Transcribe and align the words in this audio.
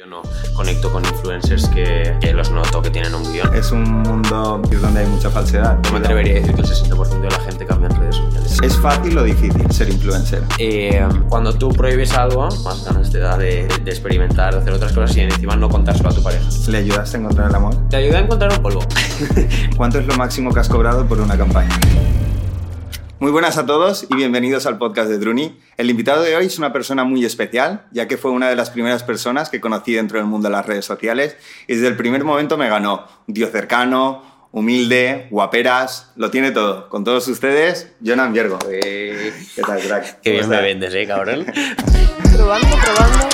Yo 0.00 0.06
no 0.06 0.22
conecto 0.54 0.90
con 0.90 1.04
influencers 1.04 1.68
que, 1.68 2.16
que 2.22 2.32
los 2.32 2.50
noto 2.50 2.80
que 2.80 2.88
tienen 2.88 3.14
un 3.14 3.22
guion. 3.30 3.54
Es 3.54 3.70
un 3.70 3.82
mundo 3.82 4.62
donde 4.80 5.00
hay 5.00 5.06
mucha 5.06 5.28
falsedad. 5.28 5.78
No 5.84 5.92
me 5.92 5.98
atrevería 5.98 6.32
a 6.32 6.40
decir 6.40 6.54
que 6.54 6.62
el 6.62 6.66
60% 6.66 7.20
de 7.20 7.28
la 7.28 7.40
gente 7.40 7.66
cambia 7.66 7.88
en 7.90 7.96
redes 7.96 8.16
sociales. 8.16 8.58
¿Es 8.62 8.78
fácil 8.78 9.18
o 9.18 9.24
difícil 9.24 9.70
ser 9.70 9.90
influencer? 9.90 10.42
Eh, 10.56 11.06
cuando 11.28 11.52
tú 11.52 11.68
prohíbes 11.68 12.14
algo, 12.14 12.48
más 12.64 12.82
ganas 12.82 13.10
te 13.10 13.18
da 13.18 13.36
de, 13.36 13.68
de 13.84 13.90
experimentar, 13.90 14.54
de 14.54 14.60
hacer 14.60 14.72
otras 14.72 14.92
cosas 14.92 15.14
y 15.18 15.20
encima 15.20 15.54
no 15.54 15.68
contárselo 15.68 16.08
a 16.08 16.14
tu 16.14 16.22
pareja. 16.22 16.48
¿Le 16.68 16.78
ayudaste 16.78 17.18
a 17.18 17.20
encontrar 17.20 17.50
el 17.50 17.56
amor? 17.56 17.76
Te 17.90 17.96
ayuda 17.96 18.20
a 18.20 18.20
encontrar 18.22 18.52
un 18.54 18.62
polvo. 18.62 18.80
¿Cuánto 19.76 19.98
es 19.98 20.06
lo 20.06 20.16
máximo 20.16 20.50
que 20.54 20.60
has 20.60 20.68
cobrado 20.70 21.04
por 21.06 21.20
una 21.20 21.36
campaña? 21.36 21.78
Muy 23.20 23.30
buenas 23.32 23.58
a 23.58 23.66
todos 23.66 24.06
y 24.08 24.14
bienvenidos 24.14 24.64
al 24.64 24.78
podcast 24.78 25.10
de 25.10 25.18
Druni. 25.18 25.60
El 25.76 25.90
invitado 25.90 26.22
de 26.22 26.34
hoy 26.36 26.46
es 26.46 26.56
una 26.56 26.72
persona 26.72 27.04
muy 27.04 27.22
especial, 27.26 27.84
ya 27.92 28.08
que 28.08 28.16
fue 28.16 28.30
una 28.30 28.48
de 28.48 28.56
las 28.56 28.70
primeras 28.70 29.02
personas 29.02 29.50
que 29.50 29.60
conocí 29.60 29.92
dentro 29.92 30.16
del 30.18 30.26
mundo 30.26 30.48
de 30.48 30.52
las 30.52 30.64
redes 30.64 30.86
sociales 30.86 31.36
y 31.66 31.74
desde 31.74 31.88
el 31.88 31.96
primer 31.98 32.24
momento 32.24 32.56
me 32.56 32.70
ganó. 32.70 33.06
Un 33.28 33.34
tío 33.34 33.46
cercano, 33.48 34.48
humilde, 34.52 35.26
guaperas, 35.30 36.12
lo 36.16 36.30
tiene 36.30 36.50
todo. 36.50 36.88
Con 36.88 37.04
todos 37.04 37.28
ustedes, 37.28 37.92
Jonan 38.02 38.32
Viergo. 38.32 38.58
¿Qué 38.58 39.32
tal, 39.66 39.82
crack? 39.82 40.20
Qué 40.22 40.30
bien 40.30 40.44
¿Cómo 40.44 40.56
me 40.56 40.62
vendes, 40.62 40.94
eh, 40.94 41.06
cabrón. 41.06 41.44
Probando, 42.32 42.68
probando. 42.82 43.28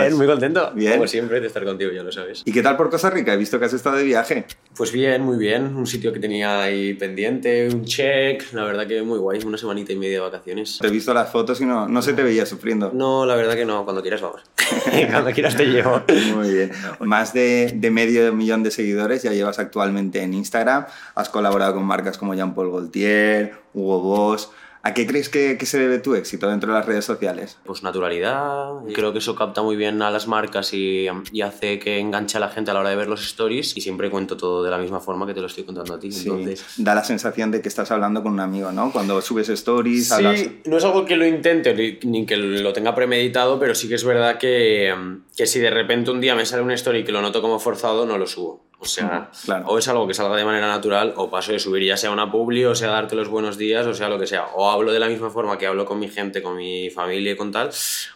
Bien, 0.00 0.16
muy 0.16 0.26
contento. 0.26 0.70
Bien. 0.74 0.92
Como 0.94 1.06
siempre, 1.06 1.40
de 1.40 1.46
estar 1.46 1.64
contigo, 1.64 1.90
ya 1.92 2.02
lo 2.02 2.12
sabes. 2.12 2.42
¿Y 2.44 2.52
qué 2.52 2.62
tal 2.62 2.76
por 2.76 2.90
Costa 2.90 3.10
Rica? 3.10 3.34
He 3.34 3.36
visto 3.36 3.58
que 3.58 3.64
has 3.64 3.72
estado 3.72 3.96
de 3.96 4.04
viaje. 4.04 4.46
Pues 4.76 4.92
bien, 4.92 5.22
muy 5.22 5.36
bien. 5.36 5.76
Un 5.76 5.86
sitio 5.86 6.12
que 6.12 6.20
tenía 6.20 6.62
ahí 6.62 6.94
pendiente, 6.94 7.68
un 7.68 7.84
check. 7.84 8.52
La 8.52 8.64
verdad 8.64 8.86
que 8.86 9.02
muy 9.02 9.18
guay. 9.18 9.40
Una 9.44 9.58
semanita 9.58 9.92
y 9.92 9.96
media 9.96 10.14
de 10.14 10.20
vacaciones. 10.20 10.78
Te 10.80 10.86
he 10.86 10.90
visto 10.90 11.12
las 11.14 11.30
fotos 11.30 11.60
y 11.60 11.64
no, 11.64 11.88
no 11.88 12.02
se 12.02 12.12
te 12.12 12.22
veía 12.22 12.46
sufriendo. 12.46 12.90
No, 12.92 13.26
la 13.26 13.36
verdad 13.36 13.54
que 13.54 13.64
no. 13.64 13.84
Cuando 13.84 14.02
quieras 14.02 14.20
vamos. 14.20 14.42
Cuando 15.10 15.30
quieras 15.32 15.56
te 15.56 15.66
llevo. 15.66 16.02
Muy 16.34 16.52
bien. 16.52 16.72
Más 17.00 17.32
de, 17.32 17.72
de 17.74 17.90
medio 17.90 18.32
millón 18.32 18.62
de 18.62 18.70
seguidores 18.70 19.22
ya 19.22 19.32
llevas 19.32 19.58
actualmente 19.58 20.22
en 20.22 20.34
Instagram. 20.34 20.86
Has 21.14 21.28
colaborado 21.28 21.74
con 21.74 21.84
marcas 21.84 22.18
como 22.18 22.34
Jean-Paul 22.34 22.70
Gaultier, 22.70 23.54
Hugo 23.74 24.00
Boss. 24.00 24.50
¿A 24.86 24.94
qué 24.94 25.04
crees 25.04 25.28
que, 25.28 25.58
que 25.58 25.66
se 25.66 25.78
debe 25.80 25.98
tu 25.98 26.14
éxito 26.14 26.48
dentro 26.48 26.72
de 26.72 26.78
las 26.78 26.86
redes 26.86 27.04
sociales? 27.04 27.58
Pues 27.64 27.82
naturalidad. 27.82 28.70
Creo 28.94 29.12
que 29.12 29.18
eso 29.18 29.34
capta 29.34 29.60
muy 29.62 29.74
bien 29.74 30.00
a 30.00 30.12
las 30.12 30.28
marcas 30.28 30.72
y, 30.72 31.08
y 31.32 31.40
hace 31.40 31.80
que 31.80 31.98
enganche 31.98 32.36
a 32.36 32.40
la 32.40 32.50
gente 32.50 32.70
a 32.70 32.74
la 32.74 32.80
hora 32.80 32.90
de 32.90 32.96
ver 32.96 33.08
los 33.08 33.24
stories. 33.26 33.76
Y 33.76 33.80
siempre 33.80 34.10
cuento 34.10 34.36
todo 34.36 34.62
de 34.62 34.70
la 34.70 34.78
misma 34.78 35.00
forma 35.00 35.26
que 35.26 35.34
te 35.34 35.40
lo 35.40 35.48
estoy 35.48 35.64
contando 35.64 35.94
a 35.94 35.98
ti. 35.98 36.12
Sí, 36.12 36.28
Entonces, 36.28 36.64
da 36.76 36.94
la 36.94 37.02
sensación 37.02 37.50
de 37.50 37.60
que 37.62 37.68
estás 37.68 37.90
hablando 37.90 38.22
con 38.22 38.32
un 38.34 38.40
amigo, 38.40 38.70
¿no? 38.70 38.92
Cuando 38.92 39.20
subes 39.20 39.48
stories, 39.48 40.12
hablas... 40.12 40.38
Sí, 40.38 40.60
no 40.66 40.76
es 40.76 40.84
algo 40.84 41.04
que 41.04 41.16
lo 41.16 41.26
intente 41.26 41.74
ni- 42.04 42.24
que 42.24 42.36
lo 42.36 42.72
tenga 42.72 42.94
premeditado, 42.94 43.58
pero 43.58 43.74
sí 43.74 43.88
que 43.88 43.96
es 43.96 44.04
verdad 44.04 44.38
que, 44.38 44.94
que 45.36 45.46
si 45.46 45.58
de 45.58 45.70
repente 45.70 46.12
un 46.12 46.20
día 46.20 46.36
me 46.36 46.46
sale 46.46 46.62
una 46.62 46.74
story 46.74 47.02
que 47.04 47.10
lo 47.10 47.22
noto 47.22 47.42
como 47.42 47.58
forzado, 47.58 48.06
no 48.06 48.18
lo 48.18 48.28
subo. 48.28 48.65
O 48.78 48.84
sea, 48.84 49.30
claro. 49.44 49.66
o 49.68 49.78
es 49.78 49.88
algo 49.88 50.06
que 50.06 50.12
salga 50.12 50.36
de 50.36 50.44
manera 50.44 50.68
natural, 50.68 51.14
o 51.16 51.30
paso 51.30 51.52
de 51.52 51.58
subir 51.58 51.82
ya 51.82 51.96
sea 51.96 52.10
una 52.10 52.30
publi, 52.30 52.64
o 52.66 52.74
sea 52.74 52.90
darte 52.90 53.16
los 53.16 53.28
buenos 53.28 53.56
días, 53.56 53.86
o 53.86 53.94
sea 53.94 54.08
lo 54.08 54.18
que 54.18 54.26
sea. 54.26 54.48
O 54.54 54.70
hablo 54.70 54.92
de 54.92 55.00
la 55.00 55.08
misma 55.08 55.30
forma 55.30 55.56
que 55.56 55.66
hablo 55.66 55.86
con 55.86 55.98
mi 55.98 56.08
gente, 56.08 56.42
con 56.42 56.56
mi 56.56 56.90
familia 56.90 57.32
y 57.32 57.36
con 57.36 57.50
tal, 57.50 57.70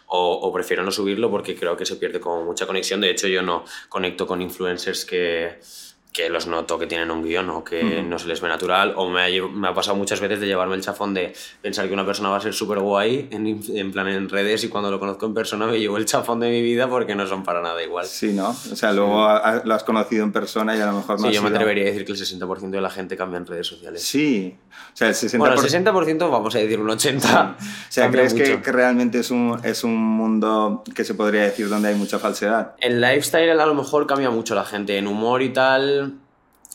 o, 0.05 0.33
o 0.33 0.53
prefiero 0.53 0.83
no 0.83 0.91
subirlo 0.91 1.31
porque 1.31 1.55
creo 1.55 1.75
que 1.75 1.85
se 1.85 1.95
pierde 1.95 2.19
como 2.19 2.43
mucha 2.43 2.67
conexión. 2.67 3.01
De 3.01 3.09
hecho, 3.09 3.27
yo 3.27 3.41
no 3.41 3.65
conecto 3.89 4.27
con 4.27 4.41
influencers 4.41 5.03
que 5.03 5.59
que 6.11 6.29
los 6.29 6.45
noto 6.45 6.77
que 6.77 6.87
tienen 6.87 7.09
un 7.09 7.23
guion 7.23 7.49
o 7.51 7.63
que 7.63 8.03
no 8.03 8.19
se 8.19 8.27
les 8.27 8.41
ve 8.41 8.49
natural 8.49 8.93
o 8.97 9.09
me 9.09 9.21
ha, 9.23 9.43
me 9.47 9.69
ha 9.69 9.73
pasado 9.73 9.95
muchas 9.95 10.19
veces 10.19 10.41
de 10.41 10.47
llevarme 10.47 10.75
el 10.75 10.81
chafón 10.81 11.13
de 11.13 11.33
pensar 11.61 11.87
que 11.87 11.93
una 11.93 12.05
persona 12.05 12.27
va 12.29 12.35
a 12.35 12.41
ser 12.41 12.53
súper 12.53 12.79
guay 12.79 13.29
en, 13.31 13.61
en 13.73 13.91
plan 13.93 14.09
en 14.09 14.27
redes 14.27 14.63
y 14.65 14.67
cuando 14.67 14.91
lo 14.91 14.99
conozco 14.99 15.25
en 15.25 15.33
persona 15.33 15.67
me 15.67 15.79
llevo 15.79 15.95
el 15.95 16.05
chafón 16.05 16.41
de 16.41 16.49
mi 16.49 16.61
vida 16.61 16.89
porque 16.89 17.15
no 17.15 17.25
son 17.27 17.43
para 17.43 17.61
nada 17.61 17.81
igual. 17.81 18.05
Sí, 18.05 18.33
¿no? 18.33 18.49
O 18.49 18.75
sea, 18.75 18.91
luego 18.91 19.23
ha- 19.23 19.61
lo 19.63 19.73
has 19.73 19.83
conocido 19.85 20.25
en 20.25 20.33
persona 20.33 20.75
y 20.75 20.81
a 20.81 20.85
lo 20.87 20.93
mejor 20.97 21.15
no 21.17 21.21
Sí, 21.23 21.27
has 21.29 21.35
yo 21.35 21.43
me 21.43 21.49
atrevería 21.49 21.83
a 21.83 21.87
decir 21.87 22.03
que 22.03 22.11
el 22.11 22.17
60% 22.17 22.69
de 22.71 22.81
la 22.81 22.89
gente 22.89 23.15
cambia 23.15 23.37
en 23.37 23.45
redes 23.45 23.67
sociales. 23.67 24.01
Sí. 24.03 24.53
O 24.93 24.97
sea, 24.97 25.07
el 25.07 25.13
60%... 25.13 25.37
Bueno, 25.37 25.55
el 25.55 25.61
60% 25.61 26.29
vamos 26.29 26.53
a 26.55 26.59
decir 26.59 26.77
un 26.79 26.89
80%. 26.89 27.55
O 27.55 27.55
sea, 27.87 28.11
¿crees 28.11 28.33
que, 28.33 28.61
que 28.61 28.71
realmente 28.73 29.19
es 29.19 29.31
un, 29.31 29.59
es 29.63 29.85
un 29.85 29.95
mundo 29.95 30.83
que 30.93 31.05
se 31.05 31.13
podría 31.13 31.43
decir 31.43 31.69
donde 31.69 31.87
hay 31.89 31.95
mucha 31.95 32.19
falsedad? 32.19 32.73
En 32.79 32.99
lifestyle 32.99 33.49
a 33.57 33.65
lo 33.65 33.75
mejor 33.75 34.07
cambia 34.07 34.29
mucho 34.29 34.55
la 34.55 34.65
gente. 34.65 34.97
En 34.97 35.07
humor 35.07 35.41
y 35.41 35.49
tal, 35.53 36.00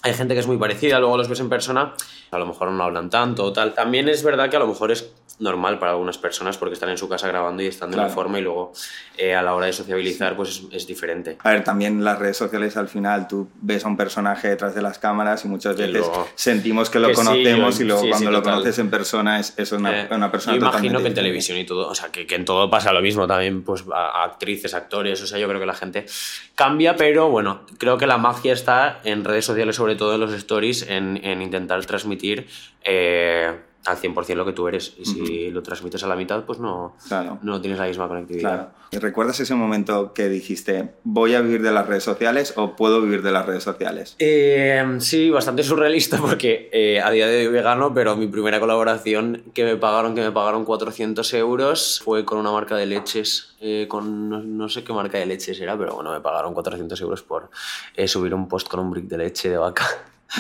hay 0.03 0.15
gente 0.15 0.35
que 0.35 0.41
es 0.41 0.47
muy 0.47 0.57
parecida, 0.57 0.99
luego 1.01 1.17
los 1.17 1.29
ves 1.29 1.41
en 1.41 1.49
persona, 1.49 1.95
a 2.31 2.39
lo 2.39 2.47
mejor 2.47 2.71
no 2.71 2.85
hablan 2.85 3.11
tanto 3.11 3.45
o 3.45 3.53
tal. 3.53 3.75
También 3.75 4.09
es 4.09 4.23
verdad 4.23 4.49
que 4.51 4.57
a 4.57 4.61
lo 4.61 4.67
mejor 4.67 4.93
es 4.93 5.11
normal 5.39 5.79
para 5.79 5.93
algunas 5.93 6.17
personas 6.19 6.57
porque 6.57 6.73
están 6.75 6.89
en 6.89 6.97
su 6.99 7.09
casa 7.09 7.29
grabando 7.29 7.63
y 7.63 7.67
están 7.67 7.91
de 7.91 7.95
Claro. 7.97 8.09
una 8.09 8.15
forma 8.15 8.39
y 8.39 8.43
luego 8.43 8.73
eh, 9.19 9.35
a 9.35 9.43
la 9.43 9.55
hora 9.55 9.67
de 9.67 9.73
sociabilizar 9.75 10.35
pues 10.35 10.49
es, 10.49 10.63
es 10.73 10.87
diferente. 10.87 11.37
A 11.43 11.51
ver, 11.51 11.63
también 11.63 12.03
las 12.03 12.19
redes 12.19 12.37
sociales 12.39 12.77
al 12.79 12.89
final 12.89 13.29
tú 13.29 13.49
ves 13.61 13.85
a 13.85 13.89
un 13.89 13.97
personaje 13.97 14.49
detrás 14.49 14.75
de 14.75 14.81
las 14.83 14.99
cámaras 14.99 15.45
y 15.45 15.49
muchas 15.49 15.77
veces 15.77 15.93
luego- 15.93 16.27
sentimos 16.35 16.89
que 16.89 16.99
lo 17.01 17.09
Que 17.09 17.15
sí, 17.17 17.21
conocemos 17.23 17.79
yo- 17.79 17.85
y 17.85 17.87
luego 17.87 18.01
sí, 18.03 18.07
sí, 18.07 18.11
cuando 18.13 18.31
lo 18.31 18.39
total. 18.39 18.55
conoces 18.55 18.79
en 18.79 18.91
persona 18.91 19.39
es, 19.41 19.53
es 19.59 19.73
una, 19.73 20.03
Eh, 20.05 20.09
una 20.11 20.31
persona 20.33 20.55
yo 20.57 20.61
imagino 20.63 20.67
totalmente 20.67 20.81
que 20.81 20.87
en 20.87 20.93
diferente. 20.97 21.21
televisión 21.21 21.59
y 21.59 21.67
todo, 21.67 21.89
o 21.89 21.95
sea, 21.95 22.09
que, 22.11 22.27
que 22.27 22.35
en 22.35 22.45
todo 22.47 22.71
pasa 22.71 22.93
lo 22.93 23.03
mismo 23.03 23.27
también, 23.27 23.63
pues 23.63 23.85
a- 23.93 24.23
a 24.23 24.25
actrices, 24.25 24.73
actores, 24.75 25.21
o 25.23 25.27
sea, 25.27 25.39
yo 25.39 25.47
creo 25.49 25.61
que 25.61 25.67
la 25.67 25.75
gente 25.75 26.07
cambia, 26.55 26.97
pero 26.97 27.29
bueno, 27.29 27.63
creo 27.79 27.99
que 27.99 28.07
la 28.07 28.17
magia 28.17 28.53
está 28.55 29.01
en 29.05 29.23
redes 29.25 29.45
sociales, 29.45 29.77
sobre 29.77 29.97
todo 29.97 30.15
en 30.15 30.21
los 30.21 30.33
stories, 30.33 30.83
en, 30.89 31.23
en 31.23 31.43
intentar 31.43 31.85
transmitir 31.85 32.47
eh, 32.85 33.53
al 33.87 33.97
100% 33.97 34.35
lo 34.35 34.45
que 34.45 34.53
tú 34.53 34.69
eres. 34.69 34.95
Y 34.99 35.05
si 35.05 35.51
lo 35.51 35.63
transmites 35.63 36.03
a 36.05 36.07
la 36.09 36.17
mitad, 36.17 36.45
pues 36.45 36.59
no, 36.59 36.97
Claro. 37.09 37.39
no 37.43 37.61
tienes 37.61 37.79
la 37.79 37.87
misma 37.87 38.09
conectividad. 38.09 38.51
Claro. 38.51 38.71
¿Y 38.93 38.99
recuerdas 38.99 39.41
ese 39.41 39.55
momento 39.55 40.13
que 40.13 40.29
dijiste, 40.29 40.95
voy 41.03 41.35
a 41.35 41.41
vivir 41.41 41.61
de 41.63 41.73
las 41.73 41.87
redes 41.87 42.05
sociales 42.05 42.55
o 42.57 42.77
puedo 42.77 43.01
vivir 43.03 43.23
de 43.23 43.33
las 43.33 43.45
redes 43.45 43.65
sociales? 43.65 44.15
Eh, 44.19 44.85
sí, 45.01 45.29
bastante 45.31 45.63
surrealista 45.65 46.19
porque 46.19 46.71
eh, 46.73 47.01
a 47.01 47.11
día 47.11 47.27
de 47.27 47.47
hoy 47.47 47.53
vegano, 47.53 47.93
pero 47.93 48.17
mi 48.17 48.29
primera 48.29 48.61
colaboración 48.61 49.43
que 49.55 49.65
me 49.65 49.77
pagaron, 49.77 50.15
que 50.15 50.21
me 50.23 50.31
pagaron 50.31 50.65
400 50.65 51.35
euros, 51.35 52.01
fue 52.05 52.25
con 52.25 52.39
una 52.39 52.53
marca 52.53 52.77
de 52.77 52.87
leches, 52.87 53.57
eh, 53.61 53.87
con 53.89 54.29
no, 54.29 54.41
no 54.43 54.69
sé 54.69 54.85
qué 54.85 54.93
marca 54.93 55.19
de 55.19 55.27
leches 55.27 55.61
era, 55.61 55.77
pero 55.77 55.95
bueno, 55.97 56.13
me 56.13 56.21
pagaron 56.21 56.55
400 56.55 57.01
euros 57.01 57.23
por 57.23 57.51
eh, 57.97 58.07
subir 58.07 58.35
un 58.35 58.47
post 58.49 58.69
con 58.69 58.81
un 58.81 58.91
brick 58.91 59.07
de 59.07 59.19
leche 59.19 59.49
de 59.51 59.57
vaca. 59.57 59.85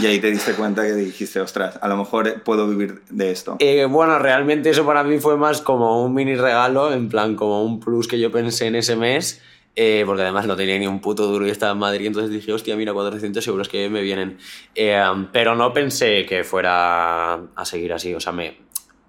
Y 0.00 0.06
ahí 0.06 0.18
te 0.18 0.30
diste 0.30 0.52
cuenta 0.54 0.82
que 0.82 0.92
dijiste, 0.94 1.40
ostras, 1.40 1.78
a 1.80 1.88
lo 1.88 1.96
mejor 1.96 2.42
puedo 2.42 2.68
vivir 2.68 3.02
de 3.08 3.30
esto. 3.30 3.56
Eh, 3.60 3.84
bueno, 3.86 4.18
realmente 4.18 4.70
eso 4.70 4.84
para 4.84 5.02
mí 5.04 5.18
fue 5.18 5.36
más 5.36 5.62
como 5.62 6.04
un 6.04 6.12
mini 6.12 6.34
regalo, 6.34 6.92
en 6.92 7.08
plan 7.08 7.34
como 7.34 7.62
un 7.64 7.80
plus 7.80 8.06
que 8.08 8.18
yo 8.18 8.30
pensé 8.30 8.66
en 8.66 8.74
ese 8.74 8.96
mes, 8.96 9.40
eh, 9.74 10.02
porque 10.04 10.22
además 10.22 10.46
no 10.46 10.56
tenía 10.56 10.78
ni 10.78 10.86
un 10.86 11.00
puto 11.00 11.26
duro 11.26 11.46
y 11.46 11.50
estaba 11.50 11.72
en 11.72 11.78
Madrid, 11.78 12.06
entonces 12.06 12.30
dije, 12.30 12.52
hostia, 12.52 12.76
mira, 12.76 12.92
400 12.92 13.46
euros 13.46 13.68
que 13.68 13.88
me 13.88 14.02
vienen. 14.02 14.38
Eh, 14.74 15.00
pero 15.32 15.54
no 15.54 15.72
pensé 15.72 16.26
que 16.26 16.44
fuera 16.44 17.34
a 17.34 17.64
seguir 17.64 17.92
así, 17.92 18.12
o 18.14 18.20
sea, 18.20 18.32
me 18.32 18.58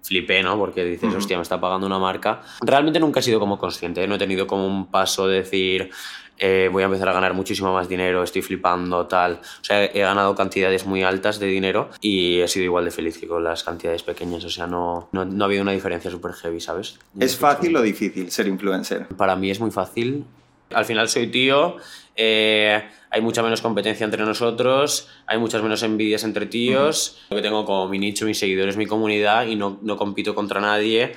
flipé, 0.02 0.42
¿no? 0.42 0.56
Porque 0.56 0.84
dices, 0.84 1.08
Ujú. 1.08 1.18
hostia, 1.18 1.36
me 1.36 1.42
está 1.42 1.60
pagando 1.60 1.86
una 1.86 1.98
marca. 1.98 2.40
Realmente 2.62 2.98
nunca 2.98 3.20
he 3.20 3.22
sido 3.22 3.40
como 3.40 3.58
consciente, 3.58 4.02
¿eh? 4.04 4.08
no 4.08 4.14
he 4.14 4.18
tenido 4.18 4.46
como 4.46 4.66
un 4.66 4.90
paso 4.90 5.26
de 5.26 5.38
decir... 5.38 5.90
eh, 6.38 6.68
voy 6.70 6.82
a 6.82 6.86
empezar 6.86 7.08
a 7.08 7.12
ganar 7.12 7.34
muchísimo 7.34 7.72
más 7.72 7.88
dinero, 7.88 8.22
estoy 8.22 8.42
flipando, 8.42 9.06
tal. 9.06 9.40
O 9.60 9.64
sea, 9.64 9.84
he 9.84 10.00
ganado 10.00 10.34
cantidades 10.34 10.86
muy 10.86 11.02
altas 11.02 11.38
de 11.38 11.46
dinero 11.46 11.90
y 12.00 12.40
he 12.40 12.48
sido 12.48 12.64
igual 12.64 12.84
de 12.84 12.90
feliz 12.90 13.18
que 13.18 13.26
con 13.26 13.42
las 13.44 13.64
cantidades 13.64 14.02
pequeñas. 14.02 14.44
O 14.44 14.50
sea, 14.50 14.66
no, 14.66 15.08
no, 15.12 15.24
no 15.24 15.44
ha 15.44 15.46
habido 15.46 15.62
una 15.62 15.72
diferencia 15.72 16.10
súper 16.10 16.32
heavy, 16.32 16.60
¿sabes? 16.60 16.98
¿Es 17.18 17.36
fácil 17.36 17.76
o 17.76 17.82
difícil 17.82 18.30
ser 18.30 18.46
influencer? 18.46 19.06
Para 19.08 19.36
mí 19.36 19.50
es 19.50 19.60
muy 19.60 19.70
fácil. 19.70 20.24
Al 20.70 20.84
final 20.84 21.08
soy 21.08 21.28
tío, 21.28 21.76
eh, 22.14 22.82
hay 23.10 23.22
mucha 23.22 23.42
menos 23.42 23.62
competencia 23.62 24.04
entre 24.04 24.24
nosotros, 24.24 25.08
hay 25.26 25.38
muchas 25.38 25.62
menos 25.62 25.82
envidias 25.82 26.24
entre 26.24 26.46
tíos. 26.46 27.18
Yo 27.30 27.40
tengo 27.40 27.64
como 27.64 27.88
mi 27.88 27.98
nicho, 27.98 28.26
mis 28.26 28.38
seguidores, 28.38 28.76
mi 28.76 28.86
comunidad 28.86 29.46
y 29.46 29.56
no, 29.56 29.78
no 29.82 29.96
compito 29.96 30.34
contra 30.34 30.60
nadie. 30.60 31.14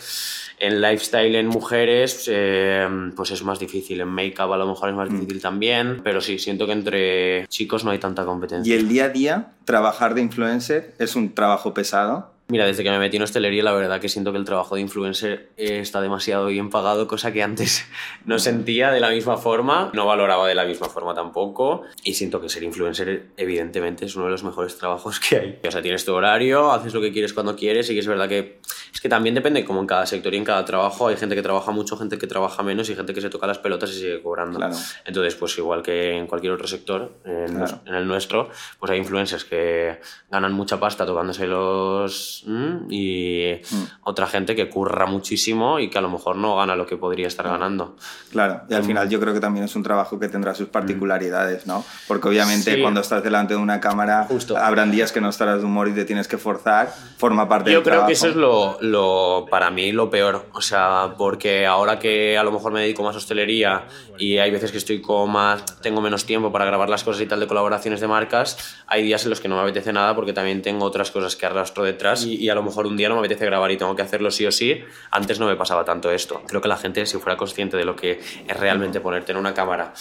En 0.61 0.79
lifestyle, 0.79 1.35
en 1.35 1.47
mujeres, 1.47 2.29
eh, 2.31 2.87
pues 3.15 3.31
es 3.31 3.43
más 3.43 3.59
difícil. 3.59 3.99
En 3.99 4.09
make-up 4.09 4.53
a 4.53 4.57
lo 4.57 4.67
mejor 4.67 4.89
es 4.89 4.95
más 4.95 5.09
difícil 5.09 5.41
también. 5.41 6.01
Pero 6.03 6.21
sí, 6.21 6.37
siento 6.37 6.67
que 6.67 6.73
entre 6.73 7.47
chicos 7.47 7.83
no 7.83 7.89
hay 7.89 7.97
tanta 7.97 8.21
Y 8.21 8.25
competencia. 8.25 8.75
el 8.75 8.87
día 8.87 9.05
a 9.05 9.09
día, 9.09 9.53
trabajar 9.65 10.13
de 10.13 10.21
influencer 10.21 10.93
es 10.99 11.15
un 11.15 11.33
trabajo 11.33 11.73
pesado. 11.73 12.31
Mira, 12.47 12.65
desde 12.65 12.83
que 12.83 12.91
me 12.91 12.99
metí 12.99 13.15
en 13.15 13.23
hostelería, 13.23 13.63
la 13.63 13.71
verdad 13.71 14.01
que 14.01 14.09
siento 14.09 14.33
que 14.33 14.37
el 14.37 14.43
trabajo 14.43 14.75
de 14.75 14.81
influencer 14.81 15.51
eh, 15.55 15.79
está 15.79 16.01
demasiado 16.01 16.47
bien 16.47 16.69
pagado, 16.69 17.07
cosa 17.07 17.31
que 17.31 17.41
antes 17.41 17.85
no 18.25 18.39
sentía 18.39 18.91
de 18.91 18.99
la 18.99 19.09
misma 19.09 19.37
forma, 19.37 19.89
no 19.93 20.05
valoraba 20.05 20.47
de 20.49 20.55
la 20.55 20.65
misma 20.65 20.89
forma 20.89 21.13
tampoco. 21.13 21.83
Y 22.03 22.13
siento 22.15 22.41
que 22.41 22.49
ser 22.49 22.63
influencer, 22.63 23.27
evidentemente, 23.37 24.03
es 24.05 24.17
uno 24.17 24.25
de 24.25 24.31
los 24.31 24.43
mejores 24.43 24.77
trabajos 24.77 25.21
que 25.21 25.37
hay. 25.37 25.59
O 25.65 25.71
sea, 25.71 25.81
tienes 25.81 26.03
tu 26.03 26.13
horario, 26.13 26.73
haces 26.73 26.93
lo 26.93 26.99
que 26.99 27.13
quieres 27.13 27.31
cuando 27.33 27.55
quieres, 27.55 27.89
y 27.89 27.93
que 27.93 28.01
es 28.01 28.07
verdad 28.07 28.27
que 28.27 28.59
es 29.01 29.03
que 29.03 29.09
también 29.09 29.33
depende, 29.33 29.65
como 29.65 29.79
en 29.81 29.87
cada 29.87 30.05
sector 30.05 30.31
y 30.31 30.37
en 30.37 30.43
cada 30.43 30.63
trabajo, 30.63 31.07
hay 31.07 31.17
gente 31.17 31.33
que 31.33 31.41
trabaja 31.41 31.71
mucho, 31.71 31.97
gente 31.97 32.19
que 32.19 32.27
trabaja 32.27 32.61
menos 32.61 32.87
y 32.91 32.95
gente 32.95 33.15
que 33.15 33.21
se 33.21 33.31
toca 33.31 33.47
las 33.47 33.57
pelotas 33.57 33.89
y 33.89 33.93
sigue 33.93 34.21
cobrando. 34.21 34.59
Claro. 34.59 34.75
Entonces, 35.05 35.33
pues 35.33 35.57
igual 35.57 35.81
que 35.81 36.15
en 36.15 36.27
cualquier 36.27 36.53
otro 36.53 36.67
sector, 36.67 37.11
en, 37.25 37.47
Claro. 37.47 37.59
nos- 37.61 37.75
en 37.87 37.95
el 37.95 38.07
nuestro, 38.07 38.49
pues 38.79 38.91
hay 38.91 38.99
influencers 38.99 39.43
que 39.43 39.99
ganan 40.29 40.53
mucha 40.53 40.79
pasta 40.79 41.03
tocándose 41.03 41.47
los... 41.47 42.43
mm, 42.45 42.75
y 42.91 43.53
Mm. 43.71 43.83
otra 44.03 44.27
gente 44.27 44.55
que 44.55 44.69
curra 44.69 45.07
muchísimo 45.07 45.79
y 45.79 45.89
que 45.89 45.97
a 45.97 46.01
lo 46.01 46.09
mejor 46.09 46.35
no 46.35 46.55
gana 46.57 46.75
lo 46.75 46.85
que 46.85 46.95
podría 46.97 47.27
estar 47.27 47.47
ganando. 47.47 47.95
Claro, 48.31 48.61
y 48.69 48.73
al 48.75 48.83
final 48.83 49.09
yo 49.09 49.19
creo 49.19 49.33
que 49.33 49.39
también 49.39 49.65
es 49.65 49.75
un 49.75 49.81
trabajo 49.81 50.19
que 50.19 50.29
tendrá 50.29 50.53
sus 50.53 50.67
particularidades, 50.67 51.65
¿no? 51.65 51.83
Porque 52.07 52.27
obviamente 52.27 52.75
Sí. 52.75 52.81
cuando 52.81 53.01
estás 53.01 53.23
delante 53.23 53.55
de 53.55 53.59
una 53.59 53.79
cámara 53.79 54.25
Justo. 54.29 54.55
habrán 54.57 54.91
días 54.91 55.11
que 55.11 55.21
no 55.21 55.29
estarás 55.29 55.59
de 55.61 55.65
humor 55.65 55.87
y 55.87 55.93
te 55.93 56.05
tienes 56.05 56.27
que 56.27 56.37
forzar, 56.37 56.93
forma 57.17 57.47
parte 57.49 57.71
Yo 57.71 57.77
del 57.77 57.83
creo 57.83 57.93
trabajo. 57.93 58.07
que 58.07 58.13
eso 58.13 58.27
es 58.27 58.35
lo, 58.35 58.77
lo, 58.91 59.45
para 59.49 59.71
mí 59.71 59.91
lo 59.91 60.09
peor, 60.09 60.47
o 60.53 60.61
sea, 60.61 61.15
porque 61.17 61.65
ahora 61.65 61.99
que 61.99 62.37
a 62.37 62.43
lo 62.43 62.51
mejor 62.51 62.71
me 62.71 62.81
dedico 62.81 63.03
más 63.03 63.15
a 63.15 63.17
hostelería 63.17 63.87
y 64.17 64.37
hay 64.37 64.51
veces 64.51 64.71
que 64.71 64.77
estoy 64.77 65.01
con 65.01 65.31
más, 65.31 65.81
tengo 65.81 66.01
menos 66.01 66.25
tiempo 66.25 66.51
para 66.51 66.65
grabar 66.65 66.89
las 66.89 67.03
cosas 67.03 67.21
y 67.21 67.25
tal 67.25 67.39
de 67.39 67.47
colaboraciones 67.47 67.99
de 67.99 68.07
marcas, 68.07 68.77
hay 68.87 69.03
días 69.03 69.23
en 69.23 69.29
los 69.29 69.39
que 69.39 69.47
no 69.47 69.55
me 69.55 69.61
apetece 69.61 69.93
nada 69.93 70.15
porque 70.15 70.33
también 70.33 70.61
tengo 70.61 70.85
otras 70.85 71.11
cosas 71.11 71.35
que 71.35 71.45
arrastro 71.45 71.83
detrás 71.83 72.25
y, 72.25 72.35
y 72.35 72.49
a 72.49 72.55
lo 72.55 72.63
mejor 72.63 72.85
un 72.85 72.97
día 72.97 73.09
no 73.09 73.15
me 73.15 73.21
apetece 73.21 73.45
grabar 73.45 73.71
y 73.71 73.77
tengo 73.77 73.95
que 73.95 74.01
hacerlo 74.01 74.29
sí 74.31 74.45
o 74.45 74.51
sí. 74.51 74.83
Antes 75.09 75.39
no 75.39 75.47
me 75.47 75.55
pasaba 75.55 75.85
tanto 75.85 76.11
esto. 76.11 76.41
Creo 76.47 76.61
que 76.61 76.67
la 76.67 76.77
gente 76.77 77.05
si 77.05 77.17
fuera 77.17 77.37
consciente 77.37 77.77
de 77.77 77.85
lo 77.85 77.95
que 77.95 78.19
es 78.47 78.59
realmente 78.59 78.99
ponerte 78.99 79.31
en 79.31 79.37
una 79.37 79.53
cámara 79.53 79.93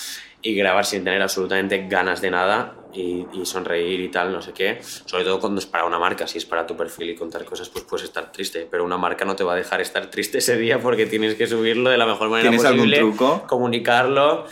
y 0.43 0.55
grabar 0.55 0.87
sin 0.87 1.05
tener 1.05 1.21
absolutamente 1.21 1.87
ganas 1.89 2.21
de 2.21 2.31
nada 2.31 2.75
y, 2.93 3.27
y 3.33 3.45
sonreír 3.45 4.01
y 4.01 4.09
tal, 4.09 4.33
no 4.33 4.41
sé 4.43 4.53
qué. 4.53 4.79
Sobre 4.83 5.25
todo 5.25 5.39
cuando 5.39 5.61
es 5.61 5.67
para 5.67 5.85
una 5.85 5.99
marca, 5.99 6.27
si 6.27 6.39
es 6.39 6.47
para 6.47 6.67
tu 6.67 6.77
perfil 6.77 7.11
y 7.11 7.15
contar 7.15 7.45
cosas, 7.45 7.69
pues 7.69 7.85
puedes 7.85 8.05
estar 8.05 8.33
triste. 8.33 8.67
Pero 8.71 8.85
una 8.85 8.97
marca 8.97 9.25
no 9.25 9.37
te 9.37 9.45
va 9.45 9.53
a 9.53 9.57
dejar 9.57 9.81
estar 9.81 10.07
triste 10.11 10.39
ese 10.39 10.57
día 10.57 10.81
porque 10.81 11.07
tienes 11.07 11.35
que 11.35 11.47
subirlo 11.47 11.91
de 11.91 11.99
la 11.99 12.07
mejor 12.07 12.31
manera 12.31 12.49
¿Tienes 12.49 12.65
algún 12.65 12.91
posible. 12.91 12.99
truco? 12.99 13.45
Comunicarlo. 13.47 14.47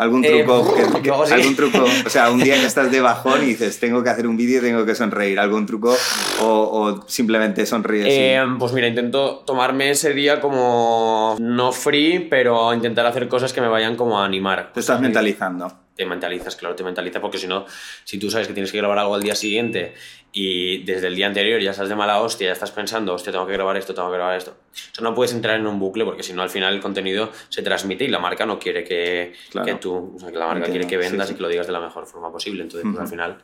¿Algún 0.00 0.24
Eh, 0.24 0.42
truco? 0.44 0.74
que- 0.74 1.02
que- 1.02 1.10
así. 1.10 1.32
¿Algún 1.34 1.56
truco? 1.56 1.84
O 2.06 2.08
sea, 2.10 2.30
un 2.30 2.42
día 2.42 2.54
que 2.54 2.64
estás 2.66 2.90
de 2.90 3.00
bajón 3.00 3.42
y 3.42 3.46
dices, 3.54 3.78
tengo 3.78 4.02
que 4.02 4.10
hacer 4.10 4.26
un 4.26 4.36
vídeo 4.36 4.58
y 4.58 4.62
tengo 4.62 4.84
que 4.86 4.94
sonreír. 4.94 5.38
¿Algún 5.38 5.66
truco? 5.66 5.94
¿O, 6.42 6.46
o 6.46 7.04
simplemente 7.08 7.66
sonríes? 7.66 8.06
y- 8.06 8.10
Eh, 8.10 8.40
pues 8.58 8.72
mira, 8.72 8.86
intento 8.88 9.42
tomarme 9.46 9.90
ese 9.90 10.14
día 10.14 10.40
como 10.40 11.36
no 11.38 11.72
free, 11.72 12.20
pero 12.30 12.72
intentar 12.72 13.04
hacer 13.06 13.28
cosas 13.28 13.52
que 13.52 13.60
me 13.60 13.68
vayan 13.68 13.96
como 13.96 14.18
a 14.20 14.24
animar. 14.24 14.72
Te 14.72 14.80
estás 14.80 15.00
mentalizando. 15.00 15.70
te 15.94 16.06
mentalizas, 16.06 16.56
claro, 16.56 16.74
te 16.74 16.82
mentalizas, 16.82 17.20
porque 17.20 17.36
si 17.36 17.46
no, 17.46 17.66
si 18.04 18.18
tú 18.18 18.30
sabes 18.30 18.46
que 18.48 18.54
tienes 18.54 18.72
que 18.72 18.78
grabar 18.78 18.98
algo 18.98 19.14
al 19.14 19.22
día 19.22 19.34
siguiente 19.34 19.92
y 20.32 20.84
desde 20.84 21.08
el 21.08 21.16
día 21.16 21.26
anterior 21.26 21.60
ya 21.60 21.72
estás 21.72 21.88
de 21.88 21.96
mala 21.96 22.20
hostia, 22.20 22.46
ya 22.48 22.52
estás 22.52 22.70
pensando, 22.70 23.14
hostia, 23.14 23.32
tengo 23.32 23.46
que 23.46 23.52
grabar 23.54 23.76
esto, 23.76 23.94
tengo 23.94 24.08
que 24.10 24.16
grabar 24.16 24.36
esto. 24.36 24.56
Eso 24.92 25.02
no 25.02 25.14
puedes 25.14 25.32
entrar 25.32 25.56
en 25.58 25.66
un 25.66 25.80
bucle 25.80 26.04
porque 26.04 26.22
si 26.22 26.32
no, 26.32 26.42
al 26.42 26.50
final 26.50 26.72
el 26.74 26.80
contenido 26.80 27.30
se 27.48 27.62
transmite 27.62 28.04
y 28.04 28.08
la 28.08 28.20
marca 28.20 28.46
no 28.46 28.58
quiere 28.58 28.84
que, 28.84 29.32
Claro. 29.50 29.66
que 29.66 29.74
tú, 29.74 30.12
o 30.14 30.18
sea, 30.20 30.30
que 30.30 30.38
la 30.38 30.46
marca 30.46 30.66
Entiendo, 30.66 30.86
quiere 30.86 31.02
que 31.02 31.08
vendas 31.08 31.26
sí. 31.28 31.34
y 31.34 31.36
que 31.36 31.42
lo 31.42 31.48
digas 31.48 31.66
de 31.66 31.72
la 31.72 31.80
mejor 31.80 32.06
forma 32.06 32.30
posible. 32.30 32.62
Entonces, 32.62 32.88
pues, 32.88 33.00
al 33.02 33.08
final 33.08 33.38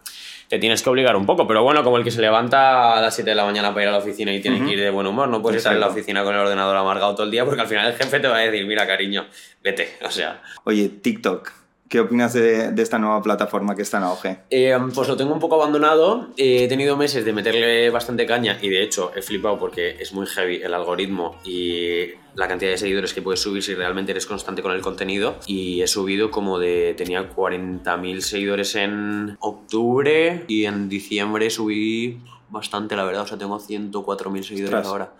te 0.48 0.58
tienes 0.60 0.80
que 0.82 0.88
obligar 0.90 1.16
un 1.16 1.26
poco, 1.26 1.46
pero 1.48 1.64
bueno, 1.64 1.82
como 1.82 1.96
el 1.96 2.04
que 2.04 2.12
se 2.12 2.20
levanta 2.20 2.96
a 2.96 3.00
las 3.00 3.14
7 3.16 3.30
de 3.30 3.34
la 3.36 3.44
mañana 3.44 3.70
para 3.70 3.82
ir 3.82 3.88
a 3.88 3.92
la 3.92 3.98
oficina 3.98 4.32
y 4.32 4.40
tiene 4.40 4.64
que 4.64 4.72
ir 4.74 4.80
de 4.80 4.90
buen 4.90 5.08
humor, 5.08 5.28
no 5.28 5.42
puedes 5.42 5.58
estar 5.58 5.72
en 5.72 5.80
la 5.80 5.86
Exacto. 5.86 6.00
oficina 6.00 6.22
con 6.22 6.34
el 6.34 6.40
ordenador 6.40 6.76
amargado 6.76 7.14
todo 7.16 7.24
el 7.24 7.32
día 7.32 7.44
porque 7.44 7.62
al 7.62 7.66
final 7.66 7.86
el 7.88 7.94
jefe 7.94 8.20
te 8.20 8.28
va 8.28 8.36
a 8.36 8.40
decir, 8.40 8.64
mira, 8.64 8.86
cariño, 8.86 9.26
vete, 9.62 9.96
o 10.04 10.10
sea. 10.12 10.40
Oye, 10.62 10.88
TikTok. 10.88 11.50
¿Qué 11.88 12.00
opinas 12.00 12.32
de, 12.32 12.72
de 12.72 12.82
esta 12.82 12.98
nueva 12.98 13.22
plataforma 13.22 13.76
que 13.76 13.82
está 13.82 13.98
en 13.98 14.04
auge? 14.04 14.38
Eh, 14.50 14.76
pues 14.92 15.08
lo 15.08 15.16
tengo 15.16 15.32
un 15.32 15.38
poco 15.38 15.54
abandonado. 15.54 16.28
Eh, 16.36 16.64
he 16.64 16.68
tenido 16.68 16.96
meses 16.96 17.24
de 17.24 17.32
meterle 17.32 17.90
bastante 17.90 18.26
caña 18.26 18.58
y 18.60 18.68
de 18.68 18.82
hecho 18.82 19.12
he 19.14 19.22
flipado 19.22 19.58
porque 19.58 19.96
es 20.00 20.12
muy 20.12 20.26
heavy 20.26 20.56
el 20.56 20.74
algoritmo 20.74 21.36
y 21.44 22.06
la 22.34 22.48
cantidad 22.48 22.72
de 22.72 22.78
seguidores 22.78 23.14
que 23.14 23.22
puedes 23.22 23.40
subir 23.40 23.62
si 23.62 23.74
realmente 23.74 24.10
eres 24.10 24.26
constante 24.26 24.62
con 24.62 24.72
el 24.72 24.80
contenido. 24.80 25.36
Y 25.46 25.80
he 25.80 25.86
subido 25.86 26.30
como 26.30 26.58
de. 26.58 26.94
Tenía 26.96 27.32
40.000 27.34 28.20
seguidores 28.20 28.74
en 28.74 29.36
octubre 29.38 30.44
y 30.48 30.64
en 30.64 30.88
diciembre 30.88 31.50
subí 31.50 32.20
bastante, 32.48 32.96
la 32.96 33.04
verdad. 33.04 33.22
O 33.22 33.26
sea, 33.26 33.38
tengo 33.38 33.60
104.000 33.60 34.42
seguidores 34.42 34.86
ahora. 34.86 35.12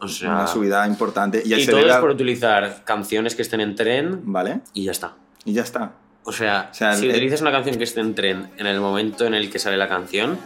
O 0.00 0.06
sea. 0.06 0.30
Una 0.30 0.46
subida 0.46 0.86
importante. 0.86 1.42
Y, 1.44 1.54
Y 1.54 1.66
todo 1.66 1.80
es 1.80 1.96
por 1.96 2.10
utilizar 2.10 2.84
canciones 2.84 3.34
que 3.34 3.42
estén 3.42 3.60
en 3.60 3.74
tren 3.74 4.20
Vale, 4.24 4.60
y 4.72 4.84
ya 4.84 4.92
está. 4.92 5.16
Y 5.44 5.52
ya 5.54 5.62
está. 5.62 5.92
O 6.24 6.32
sea, 6.32 6.68
O 6.70 6.74
sea, 6.74 6.92
si 6.94 7.06
el- 7.06 7.12
utilizas 7.12 7.40
una 7.40 7.50
canción 7.52 7.76
que 7.78 7.84
esté 7.84 8.00
en 8.00 8.14
tren 8.14 8.50
en 8.58 8.66
el 8.66 8.80
momento 8.80 9.24
en 9.26 9.34
el 9.34 9.50
que 9.50 9.58
sale 9.58 9.76
la 9.76 9.88
canción, 9.88 10.38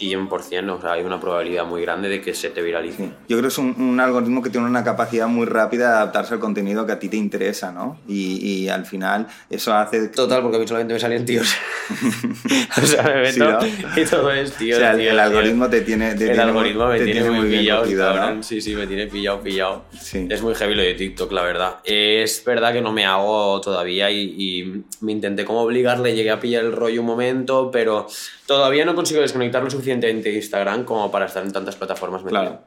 100%, 0.00 0.70
o 0.70 0.80
sea, 0.80 0.92
hay 0.92 1.02
una 1.02 1.20
probabilidad 1.20 1.64
muy 1.64 1.82
grande 1.82 2.08
de 2.08 2.20
que 2.20 2.34
se 2.34 2.50
te 2.50 2.62
viralice. 2.62 2.96
Sí. 3.04 3.10
Yo 3.28 3.36
creo 3.36 3.42
que 3.42 3.48
es 3.48 3.58
un, 3.58 3.74
un 3.80 4.00
algoritmo 4.00 4.42
que 4.42 4.50
tiene 4.50 4.66
una 4.66 4.84
capacidad 4.84 5.26
muy 5.26 5.46
rápida 5.46 5.88
de 5.88 5.94
adaptarse 5.96 6.34
al 6.34 6.40
contenido 6.40 6.86
que 6.86 6.92
a 6.92 6.98
ti 6.98 7.08
te 7.08 7.16
interesa, 7.16 7.72
¿no? 7.72 7.98
Y, 8.08 8.38
y 8.64 8.68
al 8.68 8.86
final 8.86 9.26
eso 9.50 9.74
hace... 9.74 10.08
Total, 10.08 10.42
porque 10.42 10.56
a 10.56 10.60
mí 10.60 10.66
solamente 10.66 10.94
me 10.94 11.00
salen 11.00 11.24
tíos. 11.24 11.54
o 12.82 12.86
sea, 12.86 13.02
me 13.02 13.32
Sí, 13.32 13.40
meto 13.40 13.58
¿no? 13.60 14.00
y 14.00 14.04
todo 14.04 14.30
es 14.32 14.52
tío. 14.52 14.76
o 14.76 14.78
sea, 14.78 14.92
el, 14.92 15.00
el 15.00 15.18
algoritmo 15.18 15.68
te 15.68 15.80
tiene... 15.82 16.14
te 16.14 16.24
el 16.24 16.30
tiene 16.30 16.42
algoritmo 16.42 16.86
me 16.86 16.98
te 16.98 17.04
tiene, 17.04 17.30
muy 17.30 17.48
bien 17.48 17.60
pillado, 17.60 17.82
cogido, 17.82 18.14
¿no? 18.34 18.42
Sí, 18.42 18.60
sí, 18.60 18.74
me 18.74 18.86
tiene 18.86 19.06
pillado, 19.06 19.40
pillado. 19.40 19.84
Sí. 19.98 20.26
Es 20.30 20.42
muy 20.42 20.54
heavy 20.54 20.74
lo 20.74 20.82
de 20.82 20.94
TikTok, 20.94 21.32
la 21.32 21.42
verdad. 21.42 21.76
Es 21.84 22.42
verdad 22.44 22.72
que 22.72 22.80
no 22.80 22.92
me 22.92 23.04
hago 23.06 23.60
todavía 23.60 24.10
y, 24.10 24.34
y 24.36 24.84
me 25.00 25.12
intenté 25.12 25.44
como 25.44 25.60
obligarle, 25.62 26.14
llegué 26.14 26.30
a 26.30 26.40
pillar 26.40 26.64
el 26.64 26.72
rollo 26.72 27.00
un 27.00 27.06
momento, 27.06 27.70
pero 27.70 28.06
todavía 28.46 28.84
no 28.84 28.94
consigo 28.94 29.20
desconectar 29.20 29.62
lo 29.62 29.70
suficientemente 29.70 30.28
de 30.30 30.36
Instagram 30.36 30.84
como 30.84 31.10
para 31.10 31.26
estar 31.26 31.44
en 31.44 31.52
tantas 31.52 31.76
plataformas 31.76 32.22
metido. 32.24 32.40
Claro, 32.42 32.60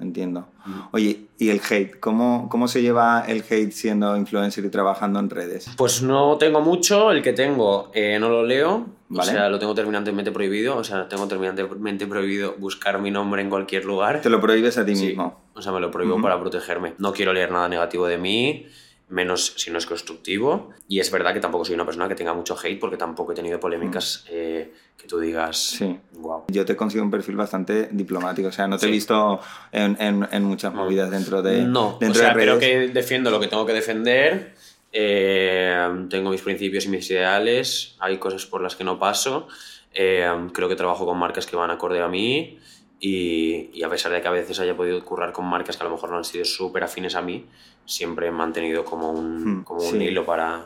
entiendo. 0.00 0.46
Oye, 0.92 1.26
¿y 1.38 1.50
el 1.50 1.60
hate? 1.68 1.98
¿Cómo, 1.98 2.48
¿Cómo 2.48 2.68
se 2.68 2.82
lleva 2.82 3.24
el 3.26 3.42
hate 3.48 3.72
siendo 3.72 4.16
influencer 4.16 4.64
y 4.64 4.70
trabajando 4.70 5.18
en 5.20 5.30
redes? 5.30 5.70
Pues 5.76 6.02
no 6.02 6.36
tengo 6.38 6.60
mucho, 6.60 7.10
el 7.10 7.22
que 7.22 7.32
tengo 7.32 7.90
eh, 7.94 8.18
no 8.20 8.28
lo 8.28 8.44
leo, 8.44 8.86
Vale. 9.08 9.30
o 9.30 9.32
sea, 9.34 9.48
lo 9.48 9.58
tengo 9.58 9.74
terminantemente 9.74 10.30
prohibido, 10.30 10.76
o 10.76 10.84
sea, 10.84 11.08
tengo 11.08 11.26
terminantemente 11.26 12.06
prohibido 12.06 12.54
buscar 12.58 13.00
mi 13.00 13.10
nombre 13.10 13.42
en 13.42 13.50
cualquier 13.50 13.84
lugar. 13.84 14.20
Te 14.20 14.30
lo 14.30 14.40
prohíbes 14.40 14.78
a 14.78 14.84
ti 14.84 14.94
Sí, 14.94 15.06
mismo. 15.06 15.40
O 15.54 15.62
sea, 15.62 15.72
me 15.72 15.80
lo 15.80 15.90
prohíbo 15.90 16.20
para 16.22 16.38
protegerme. 16.38 16.94
No 16.98 17.12
quiero 17.12 17.32
leer 17.32 17.50
nada 17.50 17.68
negativo 17.68 18.06
de 18.06 18.18
mí, 18.18 18.66
menos 19.10 19.54
si 19.56 19.70
no 19.70 19.78
es 19.78 19.86
constructivo. 19.86 20.70
Y 20.88 21.00
es 21.00 21.10
verdad 21.10 21.32
que 21.34 21.40
tampoco 21.40 21.64
soy 21.64 21.74
una 21.74 21.84
persona 21.86 22.08
que 22.08 22.14
tenga 22.14 22.34
mucho 22.34 22.56
hate 22.62 22.78
porque 22.78 22.96
tampoco 22.96 23.32
he 23.32 23.34
tenido 23.34 23.58
polémicas 23.58 24.24
eh, 24.30 24.72
que 24.96 25.06
tú 25.06 25.18
digas, 25.18 25.56
Sí. 25.58 25.98
wow. 26.14 26.44
Yo 26.48 26.64
te 26.64 26.76
consigo 26.76 27.04
un 27.04 27.10
perfil 27.10 27.36
bastante 27.36 27.88
diplomático, 27.92 28.48
o 28.48 28.52
sea, 28.52 28.66
no 28.66 28.76
te 28.78 28.86
he 28.86 28.88
Sí. 28.88 28.92
visto 28.92 29.40
en, 29.72 29.96
en- 30.00 30.28
en 30.30 30.44
muchas 30.44 30.74
movidas 30.74 31.10
dentro 31.10 31.40
de 31.42 31.62
No, 31.62 31.96
dentro 32.00 32.10
o 32.10 32.14
sea, 32.22 32.28
de 32.28 32.34
redes. 32.34 32.58
creo 32.58 32.58
que 32.58 32.88
defiendo 32.92 33.30
lo 33.30 33.40
que 33.40 33.46
tengo 33.48 33.64
que 33.66 33.72
defender. 33.74 34.54
eh, 34.90 36.06
tengo 36.08 36.30
mis 36.30 36.40
principios 36.40 36.86
y 36.86 36.88
mis 36.88 37.10
ideales. 37.10 37.94
Hay 38.00 38.16
cosas 38.18 38.46
por 38.46 38.62
las 38.62 38.74
que 38.76 38.84
no 38.84 38.98
paso. 38.98 39.46
eh, 39.94 40.30
creo 40.52 40.68
que 40.68 40.76
trabajo 40.76 41.06
con 41.06 41.18
marcas 41.18 41.46
que 41.46 41.56
van 41.56 41.70
acorde 41.70 42.00
a 42.00 42.08
mí. 42.08 42.58
Y, 43.00 43.70
y 43.72 43.82
a 43.84 43.88
pesar 43.88 44.10
de 44.12 44.20
que 44.20 44.28
a 44.28 44.32
veces 44.32 44.58
haya 44.60 44.76
podido 44.76 45.04
currar 45.04 45.32
con 45.32 45.46
marcas 45.46 45.76
que 45.76 45.82
a 45.82 45.86
lo 45.86 45.92
mejor 45.92 46.10
no 46.10 46.16
han 46.16 46.24
sido 46.24 46.44
súper 46.44 46.82
afines 46.84 47.14
a 47.14 47.22
mí, 47.22 47.46
siempre 47.84 48.26
he 48.26 48.30
mantenido 48.30 48.84
como 48.84 49.10
un, 49.12 49.58
Hmm, 49.60 49.62
como 49.64 49.80
un 49.80 49.90
sí. 49.92 49.96
hilo 49.98 50.26
para, 50.26 50.64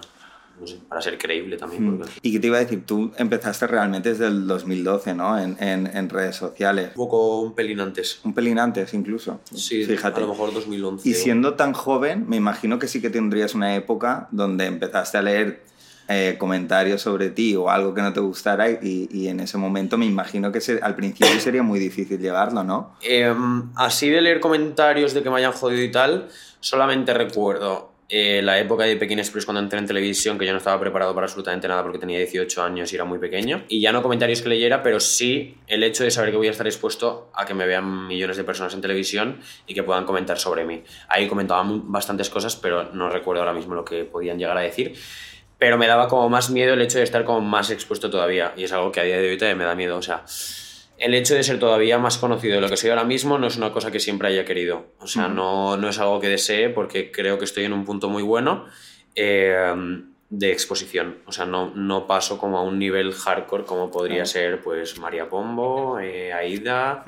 no 0.59 0.67
sé, 0.67 0.79
para 0.89 1.03
ser 1.03 1.19
creíble 1.19 1.59
también. 1.59 1.85
Mm. 1.95 1.99
porque- 1.99 2.13
Y 2.23 2.33
que 2.33 2.41
te 2.41 2.47
iba 2.47 2.57
a 2.57 2.61
decir, 2.61 2.85
tú 2.87 3.13
empezaste 3.19 3.67
realmente 3.67 4.09
desde 4.11 4.29
el 4.29 4.47
2012, 4.47 5.15
¿no? 5.15 5.39
En, 5.39 5.57
en, 5.63 5.87
en 5.95 6.09
redes 6.09 6.37
sociales. 6.37 6.89
Un 6.89 6.95
poco 6.95 7.41
un 7.43 7.55
pelín 7.55 7.81
antes. 7.81 8.21
Un 8.25 8.33
pelín 8.33 8.59
antes 8.59 8.95
incluso. 8.95 9.41
Sí, 9.53 9.85
Fíjate. 9.85 10.17
a 10.19 10.23
lo 10.23 10.29
mejor 10.29 10.55
2011. 10.55 11.07
Y 11.09 11.13
siendo 11.13 11.53
tan 11.55 11.75
joven, 11.75 12.25
me 12.29 12.37
imagino 12.37 12.79
que 12.79 12.89
sí 12.89 13.03
que 13.03 13.11
tendrías 13.11 13.55
una 13.55 13.77
época 13.77 14.29
donde 14.31 14.65
empezaste 14.67 15.19
a 15.19 15.23
leer 15.23 15.65
eh, 16.09 16.37
comentarios 16.39 17.03
sobre 17.03 17.31
ti 17.31 17.55
o 17.57 17.71
algo 17.71 17.95
que 17.95 18.03
no 18.03 18.13
te 18.13 18.21
gustara 18.21 18.71
y, 18.71 19.09
y 19.11 19.29
en 19.29 19.41
ese 19.41 19.59
momento 19.59 19.97
me 19.99 20.07
imagino 20.07 20.51
que 20.53 20.61
al 20.83 20.95
principio 20.95 21.29
sería 21.41 21.63
muy 21.63 21.79
difícil 21.79 22.19
llevarlo, 22.19 22.65
¿no? 22.65 22.97
Em, 23.03 23.71
así 23.77 24.11
de 24.11 24.21
leer 24.21 24.41
comentarios 24.41 25.15
de 25.15 25.23
que 25.23 25.31
me 25.31 25.37
hayan 25.37 25.53
jodido 25.53 25.83
y 25.83 25.91
tal, 25.91 26.29
solamente 26.61 27.15
recuerdo 27.15 27.93
eh, 28.15 28.43
la 28.43 28.59
época 28.59 28.85
de 28.85 28.97
Pekín 28.97 29.21
Express 29.21 29.47
cuando 29.47 29.63
entré 29.63 29.79
en 29.79 29.87
televisión, 29.87 30.39
que 30.39 30.45
yo 30.45 30.53
no 30.53 30.59
estaba 30.59 30.79
preparado 30.79 31.15
para 31.15 31.25
absolutamente 31.25 31.67
nada 31.67 31.83
porque 31.83 31.99
tenía 31.99 32.19
18 32.19 32.63
años 32.63 32.93
y 32.93 32.97
era 32.97 33.07
muy 33.07 33.19
pequeño. 33.19 33.65
Y 33.69 33.81
ya 33.81 33.91
no 33.91 34.03
comentarios 34.03 34.43
que 34.43 34.51
leyera, 34.51 34.83
pero 34.83 35.01
sí 35.01 35.57
el 35.67 35.83
hecho 35.83 36.05
de 36.05 36.11
saber 36.11 36.31
que 36.31 36.37
voy 36.37 36.49
a 36.49 36.51
estar 36.51 36.67
expuesto 36.67 37.31
a 37.35 37.47
que 37.47 37.55
me 37.55 37.65
vean 37.67 38.07
millones 38.07 38.37
de 38.37 38.45
personas 38.45 38.75
en 38.75 38.83
televisión 38.83 39.41
y 39.67 39.73
que 39.73 39.83
puedan 39.83 40.05
comentar 40.05 40.39
sobre 40.39 40.67
mí. 40.67 40.83
Ahí 41.09 41.27
comentaban 41.27 41.91
bastantes 41.91 42.29
cosas, 42.29 42.55
pero 42.55 42.93
no 42.93 43.09
recuerdo 43.09 43.41
ahora 43.41 43.55
mismo 43.55 43.75
lo 43.75 43.83
que 43.83 44.05
podían 44.05 44.39
llegar 44.39 44.59
a 44.59 44.61
decir. 44.61 44.95
Pero 45.63 45.79
me 45.79 45.87
daba 45.87 46.09
como 46.09 46.29
más 46.29 46.51
miedo 46.51 46.75
el 46.75 46.83
hecho 46.83 46.99
de 46.99 47.05
estar 47.05 47.25
como 47.25 47.41
más 47.41 47.71
expuesto 47.71 48.11
todavía. 48.11 48.53
Y 48.57 48.65
es 48.65 48.73
algo 48.73 48.91
que 48.91 48.99
a 48.99 49.05
día 49.05 49.19
de 49.19 49.31
hoy 49.31 49.39
todavía 49.39 49.55
me 49.57 49.65
da 49.65 49.77
miedo. 49.77 49.97
O 49.97 50.03
sea, 50.03 50.25
el 50.99 51.15
hecho 51.15 51.37
de 51.37 51.45
ser 51.45 51.61
todavía 51.61 52.01
más 52.01 52.19
conocido 52.19 52.57
de 52.57 52.61
lo 52.61 52.69
que 52.69 52.77
soy 52.77 52.91
ahora 52.91 53.05
mismo 53.05 53.39
no 53.39 53.47
es 53.47 53.57
una 53.57 53.73
cosa 53.73 53.93
que 53.93 54.01
siempre 54.01 54.27
haya 54.27 54.45
querido. 54.45 54.87
O 54.99 55.07
sea, 55.07 55.29
no, 55.29 55.77
no 55.77 55.89
es 55.89 56.01
algo 56.01 56.19
que 56.19 56.27
desee 56.27 56.69
porque 56.69 57.13
creo 57.13 57.39
que 57.39 57.45
estoy 57.45 57.63
en 57.63 57.75
un 57.75 57.85
punto 57.85 58.09
muy 58.09 58.25
bueno 58.25 58.67
eh, 59.15 59.73
de 60.31 60.51
exposición. 60.51 61.19
O 61.27 61.31
sea, 61.31 61.45
no, 61.45 61.71
no 61.77 62.09
paso 62.09 62.39
como 62.39 62.59
a 62.59 62.63
un 62.63 62.81
nivel 62.81 63.13
hardcore 63.13 63.63
como 63.63 63.89
podría 63.89 64.27
ser 64.27 64.61
pues 64.63 64.99
María 64.99 65.29
Pombo, 65.29 66.01
eh, 66.01 66.33
Aida. 66.33 67.05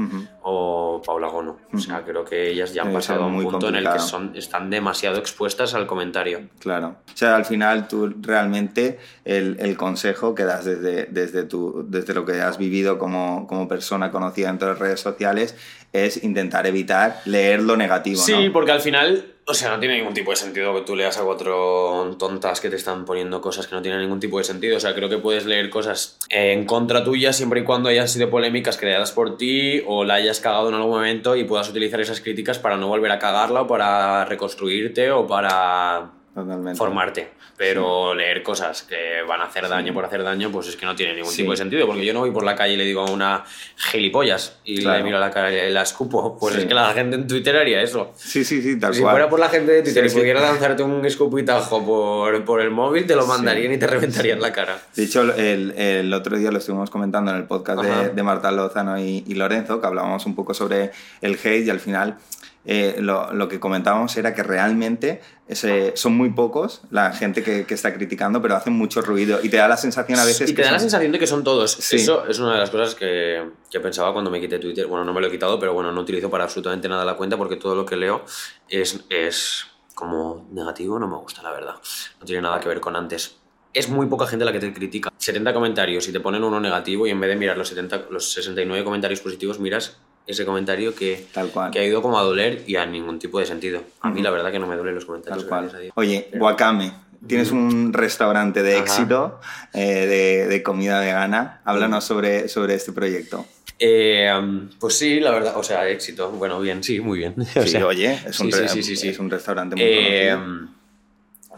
O 0.47 1.01
Paula 1.05 1.29
Gono. 1.29 1.57
O 1.73 1.79
sea, 1.79 2.05
creo 2.05 2.23
que 2.23 2.51
ellas 2.51 2.75
ya 2.75 2.83
han 2.83 2.93
pasado 2.93 3.25
a 3.25 3.27
un 3.27 3.33
muy 3.33 3.47
punto 3.47 3.69
en 3.69 3.77
el 3.77 3.91
que 3.91 3.99
son, 3.99 4.33
están 4.37 4.69
demasiado 4.69 5.17
expuestas 5.17 5.73
al 5.73 5.87
comentario. 5.87 6.43
Claro. 6.59 6.97
O 7.07 7.17
sea, 7.17 7.35
al 7.35 7.47
final 7.47 7.89
tú 7.89 8.13
realmente 8.21 8.99
el, 9.25 9.57
el 9.59 9.77
consejo 9.79 10.35
que 10.35 10.45
das 10.45 10.67
desde, 10.67 11.07
desde, 11.07 11.45
tu, 11.45 11.87
desde 11.89 12.13
lo 12.13 12.27
que 12.27 12.43
has 12.43 12.59
vivido 12.59 12.99
como, 12.99 13.47
como 13.47 13.67
persona 13.67 14.11
conocida 14.11 14.51
en 14.51 14.59
todas 14.59 14.75
las 14.79 14.81
redes 14.81 15.01
sociales 15.01 15.57
es 15.95 16.23
intentar 16.25 16.67
evitar 16.67 17.21
leer 17.25 17.63
lo 17.63 17.77
negativo, 17.77 18.21
Sí, 18.21 18.47
¿no? 18.47 18.53
porque 18.53 18.73
al 18.73 18.81
final, 18.81 19.27
o 19.47 19.55
sea, 19.55 19.71
no 19.71 19.79
tiene 19.79 19.99
ningún 19.99 20.13
tipo 20.13 20.33
de 20.33 20.37
sentido 20.37 20.75
que 20.75 20.81
tú 20.81 20.97
leas 20.97 21.19
a 21.19 21.23
cuatro 21.23 22.17
tontas 22.19 22.61
que 22.61 22.69
te 22.69 22.75
están 22.75 23.05
poniendo 23.05 23.41
cosas 23.41 23.69
que 23.69 23.77
no 23.77 23.81
tienen 23.83 24.01
ningún 24.01 24.19
tipo 24.19 24.39
de 24.39 24.45
sentido. 24.45 24.77
O 24.77 24.81
sea, 24.81 24.93
creo 24.93 25.09
que 25.09 25.19
puedes 25.19 25.47
leer 25.47 25.71
cosas 25.71 26.19
en 26.31 26.65
contra 26.67 27.05
tuya 27.05 27.33
siempre 27.33 27.61
y 27.61 27.65
cuando 27.65 27.91
hayan 27.91 28.09
sido 28.09 28.29
polémicas 28.29 28.77
creadas 28.77 29.13
por 29.13 29.37
ti 29.37 29.85
o 29.87 30.05
la 30.05 30.15
hayas 30.15 30.34
cagado 30.41 30.69
en 30.69 30.75
algún 30.75 30.93
momento 30.93 31.37
y 31.37 31.45
puedas 31.45 31.69
utilizar 31.69 32.01
esas 32.01 32.21
críticas 32.21 32.59
para 32.59 32.77
no 32.77 32.89
volver 32.89 33.13
a 33.13 33.19
cagarla 33.19 33.63
o 33.63 33.67
para 33.67 34.25
reconstruirte 34.25 35.11
o 35.11 35.27
para 35.27 36.13
Totalmente. 36.35 36.77
formarte. 36.79 37.29
Pero 37.57 38.13
leer 38.15 38.43
cosas 38.43 38.83
que 38.83 39.23
van 39.29 39.41
a 39.41 39.45
hacer 39.45 39.69
daño 39.69 39.95
por 39.95 40.05
hacer 40.05 40.25
daño, 40.25 40.51
pues 40.51 40.67
es 40.67 40.77
que 40.77 40.85
no 40.85 40.97
tiene 40.97 41.15
ningún 41.15 41.31
Sí. 41.31 41.39
tipo 41.39 41.53
de 41.53 41.57
sentido. 41.57 41.87
Porque 41.87 42.05
yo 42.05 42.13
no 42.13 42.21
voy 42.21 42.33
por 42.33 42.43
la 42.45 42.57
calle 42.57 42.75
y 42.75 42.77
le 42.77 42.85
digo 42.85 43.03
a 43.03 43.11
una 43.11 43.45
gilipollas 43.77 44.59
y 44.65 44.81
Claro. 44.81 44.99
le 44.99 45.05
miro 45.05 45.17
a 45.19 45.21
la 45.21 45.31
cara 45.31 45.53
y 45.53 45.71
la 45.71 45.83
escupo. 45.83 46.37
Pues 46.39 46.57
es 46.57 46.65
que 46.67 46.75
la 46.75 46.93
gente 46.93 47.15
en 47.17 47.27
Twitter 47.29 47.57
haría 47.57 47.81
eso. 47.83 48.13
Sí, 48.17 48.45
sí, 48.45 48.61
sí, 48.63 48.79
tal 48.81 48.95
Si 48.95 49.01
cual. 49.03 49.13
fuera 49.13 49.29
por 49.29 49.39
la 49.39 49.49
gente 49.49 49.71
de 49.73 49.83
Twitter 49.83 50.07
y 50.07 50.11
pudiera 50.11 50.41
lanzarte 50.41 50.83
un 50.83 51.05
escupitajo 51.07 51.85
por, 51.87 52.45
por 52.45 52.61
el 52.61 52.71
móvil, 52.71 53.07
te 53.07 53.15
lo 53.15 53.27
mandarían 53.27 53.73
y 53.73 53.79
te 53.79 53.87
reventarían 53.87 54.41
la 54.41 54.53
cara. 54.53 54.77
De 54.97 55.05
hecho, 55.05 55.23
el, 55.23 55.71
el 55.77 56.13
otro 56.13 56.37
día 56.37 56.51
lo 56.51 56.59
estuvimos 56.59 56.91
comentando 56.91 57.31
en 57.31 57.37
el 57.37 57.45
podcast 57.45 57.83
de, 57.83 58.09
de 58.11 58.23
Marta 58.25 58.51
Lozano 58.51 58.99
y, 58.99 59.23
y 59.27 59.35
Lorenzo, 59.35 59.81
que 59.81 59.87
hablábamos 59.87 60.27
un 60.27 60.35
poco 60.35 60.53
sobre 60.55 60.91
el 61.21 61.35
hate 61.43 61.67
y 61.67 61.71
al 61.71 61.79
final 61.81 62.17
eh, 62.67 62.97
lo, 63.01 63.33
lo 63.35 63.47
que 63.49 63.61
comentábamos 63.61 64.17
era 64.17 64.35
que 64.35 64.43
realmente 64.43 65.21
ese- 65.49 65.93
son 65.97 66.17
muy 66.17 66.31
pocos 66.31 66.83
la 66.91 67.13
gente 67.13 67.43
que, 67.43 67.67
que 67.67 67.75
está 67.75 67.93
criticando, 67.93 68.41
pero 68.41 68.57
hacen 68.57 68.73
mucho 68.73 69.03
ruido 69.03 69.39
y 69.43 69.49
te 69.51 69.57
da 69.59 69.69
la 69.69 69.77
sensación 69.77 70.19
a 70.19 70.25
veces 70.25 70.49
y 70.51 70.55
te 70.55 70.63
que 70.63 70.67
da 70.67 70.73
la 70.73 70.79
sensación 70.79 71.13
de 71.13 71.19
que 71.19 71.27
son 71.27 71.45
todos. 71.45 71.73
Sí. 71.73 71.97
Eso 71.97 72.27
es 72.27 72.39
una 72.39 72.53
de 72.55 72.59
las 72.61 72.71
cosas 72.71 72.95
que, 72.95 73.43
que 73.71 73.81
pensaba 73.81 74.13
cuando 74.13 74.31
me 74.31 74.41
quité 74.41 74.59
Twitter. 74.59 74.87
Bueno, 74.87 75.05
no 75.05 75.13
me 75.13 75.21
lo 75.21 75.27
he 75.27 75.31
quitado, 75.31 75.59
pero 75.59 75.75
bueno, 75.75 75.93
no 75.93 76.01
utilizo 76.01 76.31
para 76.31 76.45
absolutamente 76.45 76.89
nada 76.89 77.05
la 77.05 77.15
cuenta 77.17 77.37
porque 77.37 77.57
todo 77.57 77.75
lo 77.75 77.85
que 77.85 77.97
leo 77.97 78.25
es, 78.69 79.05
es 79.11 79.67
como 79.95 80.49
negativo, 80.51 80.99
no 80.99 81.07
me 81.07 81.17
gusta, 81.17 81.43
la 81.43 81.51
verdad. 81.53 81.75
No 82.19 82.27
tiene 82.27 82.43
nada 82.43 82.59
que 82.61 82.69
ver 82.69 82.81
con 82.81 82.97
antes. 82.97 83.37
Es 83.73 83.89
muy 83.89 84.07
poca 84.07 84.27
gente 84.27 84.45
la 84.45 84.53
que 84.53 84.61
te 84.61 84.73
critica. 84.73 85.13
70 85.19 85.53
comentarios 85.53 86.07
y 86.09 86.13
te 86.13 86.21
ponen 86.21 86.45
uno 86.45 86.61
negativo 86.61 87.07
y 87.07 87.11
en 87.11 87.21
vez 87.21 87.29
de 87.31 87.37
mirar 87.37 87.59
los, 87.59 87.69
70, 87.69 88.07
los 88.11 88.33
69 88.33 88.85
comentarios 88.85 89.21
positivos, 89.21 89.59
miras 89.59 89.99
ese 90.27 90.45
comentario 90.45 90.95
que, 90.95 91.27
Tal 91.33 91.49
cual. 91.51 91.71
que 91.71 91.79
ha 91.81 91.85
ido 91.85 92.01
como 92.03 92.19
a 92.19 92.23
doler 92.23 92.63
y 92.67 92.77
a 92.77 92.87
ningún 92.87 93.19
tipo 93.19 93.39
de 93.41 93.47
sentido. 93.47 93.83
A 94.01 94.11
mí 94.11 94.23
la 94.23 94.31
verdad 94.31 94.51
que 94.51 94.59
no 94.59 94.67
me 94.67 94.77
duelen 94.77 94.95
los 94.95 95.05
comentarios. 95.05 95.49
Tal 95.49 95.69
cual. 95.71 95.91
Oye, 95.95 96.29
Pero- 96.31 96.45
Wakame, 96.45 96.93
tienes 97.27 97.51
un 97.53 97.93
restaurante 97.93 98.63
de 98.63 98.79
éxito 98.79 99.41
eh, 99.73 100.07
de, 100.07 100.47
de 100.49 100.63
comida 100.63 101.01
vegana. 101.01 101.61
Háblanos 101.65 102.05
sobre, 102.05 102.49
sobre 102.49 102.75
este 102.75 102.93
proyecto. 102.93 103.45
Eh, 103.79 104.31
pues 104.79 104.97
sí, 104.97 105.19
la 105.21 105.31
verdad, 105.33 105.55
o 105.57 105.63
sea, 105.63 105.89
éxito. 105.89 106.31
Bueno, 106.31 106.61
bien, 106.61 106.83
sí, 106.85 107.01
muy 107.01 107.19
bien. 107.19 107.35
O 107.57 107.63
Sí, 107.63 107.69
sea, 107.69 107.87
oye, 107.87 108.19
es 108.27 108.39
un, 108.41 108.51
sí, 108.53 108.69
sí, 108.69 108.83
sí, 108.83 108.97
sí, 108.97 109.09
es 109.09 109.19
un 109.19 109.29
restaurante 109.31 109.75
muy 109.77 109.85
Eh, 109.85 110.31
conocido. 110.33 110.69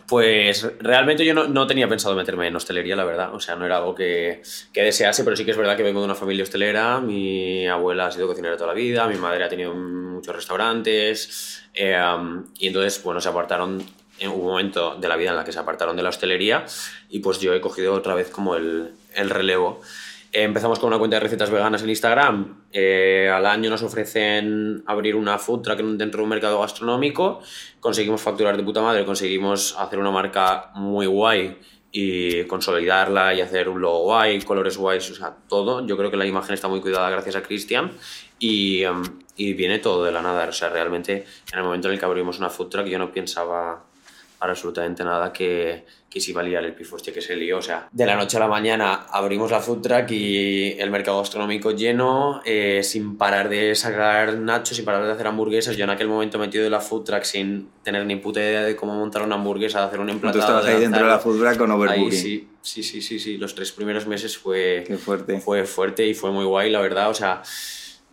Pues 0.07 0.67
realmente 0.81 1.25
yo 1.25 1.35
no, 1.35 1.49
no 1.49 1.67
tenía 1.67 1.89
pensado 1.89 2.15
meterme 2.15 2.47
en 2.49 2.57
hostelería, 2.57 2.97
la 2.97 3.05
verdad. 3.05 3.35
O 3.35 3.41
sea, 3.41 3.57
no 3.57 3.67
era 3.67 3.79
algo 3.79 3.95
que, 3.95 4.43
que 4.73 4.83
desease, 4.83 5.25
pero 5.25 5.37
sí 5.37 5.45
que 5.45 5.51
es 5.51 5.57
verdad 5.57 5.77
que 5.77 5.83
vengo 5.83 6.01
de 6.01 6.07
una 6.07 6.15
familia 6.15 6.45
hostelera. 6.45 7.01
Mi 7.01 7.67
abuela 7.67 8.07
ha 8.07 8.13
sido 8.13 8.27
cocinera 8.27 8.57
toda 8.57 8.69
la 8.69 8.75
vida, 8.75 9.07
mi 9.09 9.17
madre 9.17 9.45
ha 9.45 9.49
tenido 9.49 9.75
muchos 9.75 10.35
restaurantes. 10.35 11.63
eh, 11.75 11.97
y 12.59 12.67
entonces, 12.69 13.03
bueno, 13.03 13.21
se 13.21 13.29
apartaron. 13.29 13.85
En 14.19 14.31
un 14.31 14.47
momento 14.47 14.95
de 14.95 15.09
la 15.09 15.17
vida 15.17 15.29
en 15.29 15.37
la 15.37 15.45
que 15.45 15.53
se 15.53 15.59
apartaron 15.59 15.95
de 15.95 16.03
la 16.03 16.09
hostelería 16.09 16.65
y 17.11 17.19
pues 17.19 17.39
yo 17.39 17.53
he 17.53 17.61
cogido 17.61 17.93
otra 17.93 18.15
vez 18.15 18.31
como 18.31 18.57
el, 18.57 18.93
el 19.15 19.29
relevo. 19.29 19.83
Empezamos 20.39 20.79
con 20.79 20.89
una 20.89 20.99
cuenta 20.99 21.17
de 21.17 21.21
recetas 21.21 21.49
veganas 21.51 21.83
en 21.83 21.89
Instagram. 21.89 22.65
Eh, 22.71 23.31
al 23.33 23.47
año 23.47 23.71
nos 23.71 23.83
ofrecen 23.83 24.83
abrir 24.87 25.17
una 25.17 25.39
food 25.39 25.63
truck 25.63 25.81
en- 25.81 25.97
dentro 25.97 26.19
de 26.19 26.25
un 26.25 26.29
mercado 26.29 26.61
gastronómico. 26.61 27.41
Conseguimos 27.81 28.21
facturar 28.21 28.55
de 28.55 28.63
puta 28.63 28.83
madre, 28.83 29.07
conseguimos 29.07 29.75
hacer 29.79 29.99
una 29.99 30.11
marca 30.11 30.73
muy 30.75 31.07
guay 31.07 31.57
y 31.91 32.45
consolidarla 32.45 33.33
y 33.33 33.41
hacer 33.41 33.71
un 33.71 33.81
logo 33.81 34.01
guay, 34.03 34.43
colores 34.43 34.77
guays, 34.77 35.11
o 35.11 35.15
sea, 35.15 35.35
todo. 35.49 35.87
Yo 35.87 35.97
creo 35.97 36.11
que 36.11 36.19
la 36.19 36.27
imagen 36.27 36.53
está 36.53 36.69
muy 36.69 36.83
cuidada 36.83 37.09
gracias 37.09 37.37
a 37.37 37.43
Cristian 37.43 37.93
y, 38.39 38.83
em, 38.83 39.03
y 39.37 39.55
viene 39.55 39.79
todo 39.79 40.05
de 40.05 40.13
la 40.13 40.21
nada. 40.21 40.47
O 40.47 40.53
sea, 40.53 40.69
realmente 40.69 41.25
en 41.51 41.59
el 41.59 41.65
momento 41.65 41.89
en 41.89 41.95
el 41.95 41.99
que 41.99 42.05
abrimos 42.05 42.39
una 42.39 42.51
food 42.51 42.69
truck 42.69 42.87
yo 42.89 42.99
no 42.99 43.11
pensaba 43.11 43.85
para 44.39 44.53
absolutamente 44.53 45.03
nada 45.05 45.33
que, 45.33 45.85
que 46.11 46.21
se 46.21 46.31
iba 46.31 46.41
a 46.41 46.45
liar 46.45 46.65
el 46.65 46.75
pifostia 46.75 47.13
que 47.13 47.21
se 47.23 47.35
lió. 47.37 47.59
O 47.59 47.63
sea, 47.63 47.89
de 47.91 48.07
la 48.07 48.17
noche 48.17 48.37
a 48.37 48.41
la 48.41 48.49
mañana 48.49 49.07
abrimos 49.11 49.51
la 49.51 49.61
food 49.61 49.81
truck 49.81 50.11
y 50.11 50.73
el 50.79 50.91
mercado 50.91 51.19
gastronómico 51.19 51.71
lleno, 51.71 52.43
eh, 52.45 52.81
sin 52.83 53.17
parar 53.17 53.49
de 53.49 53.75
sacar 53.75 54.37
nachos, 54.39 54.77
sin 54.77 54.85
parar 54.85 55.05
de 55.07 55.13
hacer 55.13 55.27
hamburguesas. 55.27 55.77
Yo 55.77 55.85
en 55.85 55.91
aquel 55.91 56.09
momento 56.09 56.39
metido 56.39 56.65
en 56.67 56.71
la 56.73 56.81
food 56.81 57.05
truck 57.05 57.23
sin 57.23 57.69
tener 57.83 58.05
ni 58.05 58.17
puta 58.17 58.41
idea 58.41 58.63
de 58.63 58.77
cómo 58.77 58.95
montar 58.95 59.23
una 59.23 59.37
hamburguesa, 59.37 59.81
de 59.81 59.87
hacer 59.87 60.01
un 60.01 60.07
Tú 60.09 60.13
emplatado. 60.13 60.41
estabas 60.41 60.65
de 60.67 60.73
ahí 60.73 60.81
dentro 60.81 61.03
de 61.05 61.09
la 61.11 61.19
food 61.19 61.39
truck 61.41 61.57
con 61.57 61.71
Ahí 61.71 61.77
overbooking. 61.77 62.13
sí, 62.13 62.49
sí, 62.63 62.83
sí, 62.83 63.01
sí, 63.03 63.19
sí. 63.19 63.39
Los 63.39 63.55
tres 63.55 63.73
primeros 63.73 64.07
meses 64.07 64.37
fue, 64.37 64.85
Qué 64.87 64.97
fuerte. 64.99 65.41
fue 65.41 65.65
fuerte 65.65 66.07
y 66.07 66.15
fue 66.15 66.31
muy 66.31 66.45
guay, 66.45 66.71
la 66.71 66.81
verdad. 66.81 67.09
O 67.11 67.15
sea, 67.15 67.43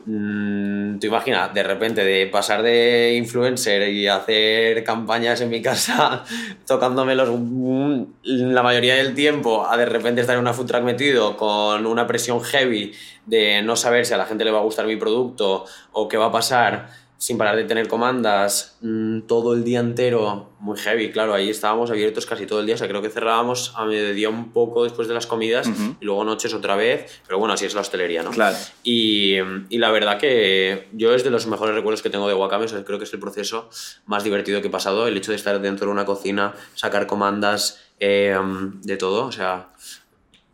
tú 0.05 1.07
imaginas, 1.07 1.53
de 1.53 1.63
repente, 1.63 2.03
de 2.03 2.27
pasar 2.27 2.61
de 2.61 3.15
influencer 3.15 3.87
y 3.89 4.07
hacer 4.07 4.83
campañas 4.83 5.39
en 5.41 5.49
mi 5.49 5.61
casa, 5.61 6.25
tocándome 6.67 7.15
los, 7.15 7.29
mm, 7.29 8.03
la 8.23 8.63
mayoría 8.63 8.95
del 8.95 9.15
tiempo, 9.15 9.65
a 9.65 9.77
de 9.77 9.85
repente 9.85 10.21
estar 10.21 10.35
en 10.35 10.41
una 10.41 10.53
food 10.53 10.67
truck 10.67 10.83
metido 10.83 11.37
con 11.37 11.85
una 11.85 12.05
presión 12.05 12.41
heavy 12.41 12.93
de 13.25 13.61
no 13.61 13.75
saber 13.75 14.05
si 14.05 14.13
a 14.13 14.17
la 14.17 14.25
gente 14.25 14.43
le 14.43 14.51
va 14.51 14.59
a 14.59 14.63
gustar 14.63 14.85
mi 14.85 14.97
producto 14.97 15.65
o 15.93 16.07
qué 16.09 16.17
va 16.17 16.25
a 16.25 16.31
pasar 16.31 17.02
sin 17.23 17.37
parar 17.37 17.55
de 17.55 17.63
tener 17.63 17.87
comandas 17.87 18.75
mm, 18.81 19.21
todo 19.21 19.53
el 19.53 19.63
día 19.63 19.79
entero, 19.79 20.49
muy 20.59 20.77
heavy, 20.77 21.09
claro, 21.09 21.33
ahí 21.33 21.49
estábamos 21.49 21.89
abiertos 21.89 22.25
casi 22.25 22.45
todo 22.45 22.59
el 22.59 22.65
día, 22.65 22.75
o 22.75 22.77
sea, 22.77 22.89
creo 22.89 23.01
que 23.01 23.09
cerrábamos 23.09 23.71
a 23.77 23.85
mediodía 23.85 24.27
un 24.27 24.51
poco 24.51 24.83
después 24.83 25.07
de 25.07 25.13
las 25.13 25.25
comidas 25.25 25.69
y 26.01 26.03
luego 26.03 26.25
noches 26.25 26.53
otra 26.53 26.75
vez, 26.75 27.21
pero 27.25 27.39
bueno, 27.39 27.53
así 27.53 27.63
es 27.63 27.75
la 27.75 27.79
hostelería, 27.79 28.23
¿no? 28.23 28.31
Claro. 28.31 28.57
Y, 28.83 29.37
y 29.69 29.77
la 29.77 29.89
verdad 29.91 30.19
que 30.19 30.89
yo 30.91 31.15
es 31.15 31.23
de 31.23 31.29
los 31.29 31.47
mejores 31.47 31.73
recuerdos 31.73 32.01
que 32.01 32.09
tengo 32.09 32.27
de 32.27 32.33
Wakame, 32.33 32.65
o 32.65 32.67
sea, 32.67 32.83
creo 32.83 32.97
que 32.97 33.05
es 33.05 33.13
el 33.13 33.21
proceso 33.21 33.69
más 34.05 34.25
divertido 34.25 34.59
que 34.59 34.67
he 34.67 34.71
pasado, 34.71 35.07
el 35.07 35.15
hecho 35.15 35.31
de 35.31 35.37
estar 35.37 35.61
dentro 35.61 35.85
de 35.85 35.93
una 35.93 36.03
cocina, 36.03 36.53
sacar 36.75 37.07
comandas, 37.07 37.79
eh, 38.01 38.37
de 38.81 38.97
todo, 38.97 39.27
o 39.27 39.31
sea, 39.31 39.69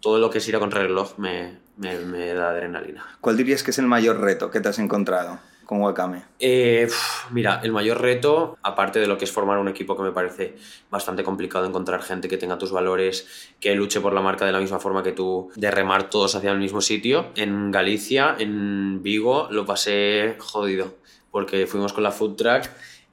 todo 0.01 0.19
lo 0.19 0.29
que 0.29 0.37
es 0.37 0.47
ir 0.47 0.55
a 0.55 0.59
contrarreloj 0.59 1.17
me, 1.17 1.57
me, 1.77 1.97
me 1.97 2.31
da 2.35 2.51
adrenalina. 2.51 3.17
¿Cuál 3.21 3.37
dirías 3.37 3.63
que 3.63 3.71
es 3.71 3.79
el 3.79 3.87
mayor 3.87 4.19
reto 4.21 4.51
que 4.51 4.61
te 4.61 4.69
has 4.69 4.77
encontrado 4.77 5.39
con 5.69 5.81
Wakame? 5.81 6.23
Eh, 6.39 6.89
mira, 7.29 7.59
el 7.61 7.71
mayor 7.71 8.01
reto, 8.01 8.57
aparte 8.63 8.99
de 8.99 9.05
lo 9.05 9.19
que 9.19 9.25
es 9.25 9.31
formar 9.31 9.59
un 9.59 9.67
equipo 9.67 9.95
que 9.95 10.01
me 10.01 10.11
parece 10.11 10.55
bastante 10.89 11.23
complicado 11.23 11.67
encontrar 11.67 12.01
gente 12.01 12.27
que 12.27 12.37
tenga 12.37 12.57
tus 12.57 12.71
valores, 12.71 13.53
que 13.59 13.75
luche 13.75 14.01
por 14.01 14.13
la 14.13 14.21
marca 14.21 14.47
de 14.47 14.51
la 14.51 14.59
misma 14.59 14.79
forma 14.79 15.03
que 15.03 15.11
tú, 15.11 15.51
de 15.55 15.69
remar 15.69 16.09
todos 16.09 16.33
hacia 16.33 16.49
el 16.49 16.57
mismo 16.57 16.81
sitio. 16.81 17.27
En 17.35 17.69
Galicia, 17.69 18.35
en 18.39 19.03
Vigo, 19.03 19.47
lo 19.51 19.67
pasé 19.67 20.37
jodido, 20.39 20.95
porque 21.29 21.67
fuimos 21.67 21.93
con 21.93 22.01
la 22.01 22.09
food 22.09 22.35
truck 22.35 22.63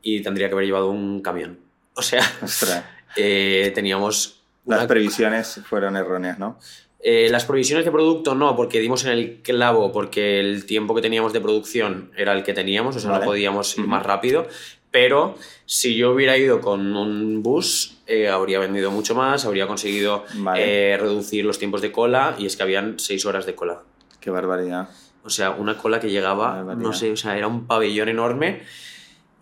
y 0.00 0.22
tendría 0.22 0.48
que 0.48 0.54
haber 0.54 0.64
llevado 0.64 0.88
un 0.88 1.20
camión. 1.20 1.60
O 1.92 2.00
sea, 2.00 2.22
eh, 3.16 3.70
teníamos... 3.74 4.44
Las 4.64 4.86
previsiones 4.86 5.60
fueron 5.68 5.94
erróneas, 5.94 6.38
¿no? 6.38 6.58
Eh, 7.08 7.28
las 7.30 7.44
provisiones 7.44 7.84
de 7.84 7.92
producto 7.92 8.34
no, 8.34 8.56
porque 8.56 8.80
dimos 8.80 9.04
en 9.04 9.12
el 9.12 9.36
clavo, 9.40 9.92
porque 9.92 10.40
el 10.40 10.66
tiempo 10.66 10.92
que 10.92 11.00
teníamos 11.00 11.32
de 11.32 11.40
producción 11.40 12.10
era 12.16 12.32
el 12.32 12.42
que 12.42 12.52
teníamos, 12.52 12.96
o 12.96 12.98
sea, 12.98 13.12
Vale. 13.12 13.24
no 13.24 13.30
podíamos 13.30 13.78
ir 13.78 13.86
más 13.86 14.02
rápido. 14.02 14.48
Pero 14.90 15.36
si 15.66 15.94
yo 15.94 16.10
hubiera 16.10 16.36
ido 16.36 16.60
con 16.60 16.96
un 16.96 17.44
bus, 17.44 17.98
eh, 18.08 18.28
habría 18.28 18.58
vendido 18.58 18.90
mucho 18.90 19.14
más, 19.14 19.44
habría 19.44 19.68
conseguido 19.68 20.24
Vale. 20.34 20.94
eh, 20.94 20.96
reducir 20.96 21.44
los 21.44 21.60
tiempos 21.60 21.80
de 21.80 21.92
cola, 21.92 22.34
y 22.40 22.46
es 22.46 22.56
que 22.56 22.64
habían 22.64 22.98
seis 22.98 23.24
horas 23.24 23.46
de 23.46 23.54
cola. 23.54 23.82
Qué 24.18 24.30
barbaridad. 24.30 24.88
O 25.22 25.30
sea, 25.30 25.52
una 25.52 25.78
cola 25.78 26.00
que 26.00 26.10
llegaba, 26.10 26.64
no 26.76 26.92
sé, 26.92 27.12
o 27.12 27.16
sea, 27.16 27.38
era 27.38 27.46
un 27.46 27.68
pabellón 27.68 28.08
enorme. 28.08 28.62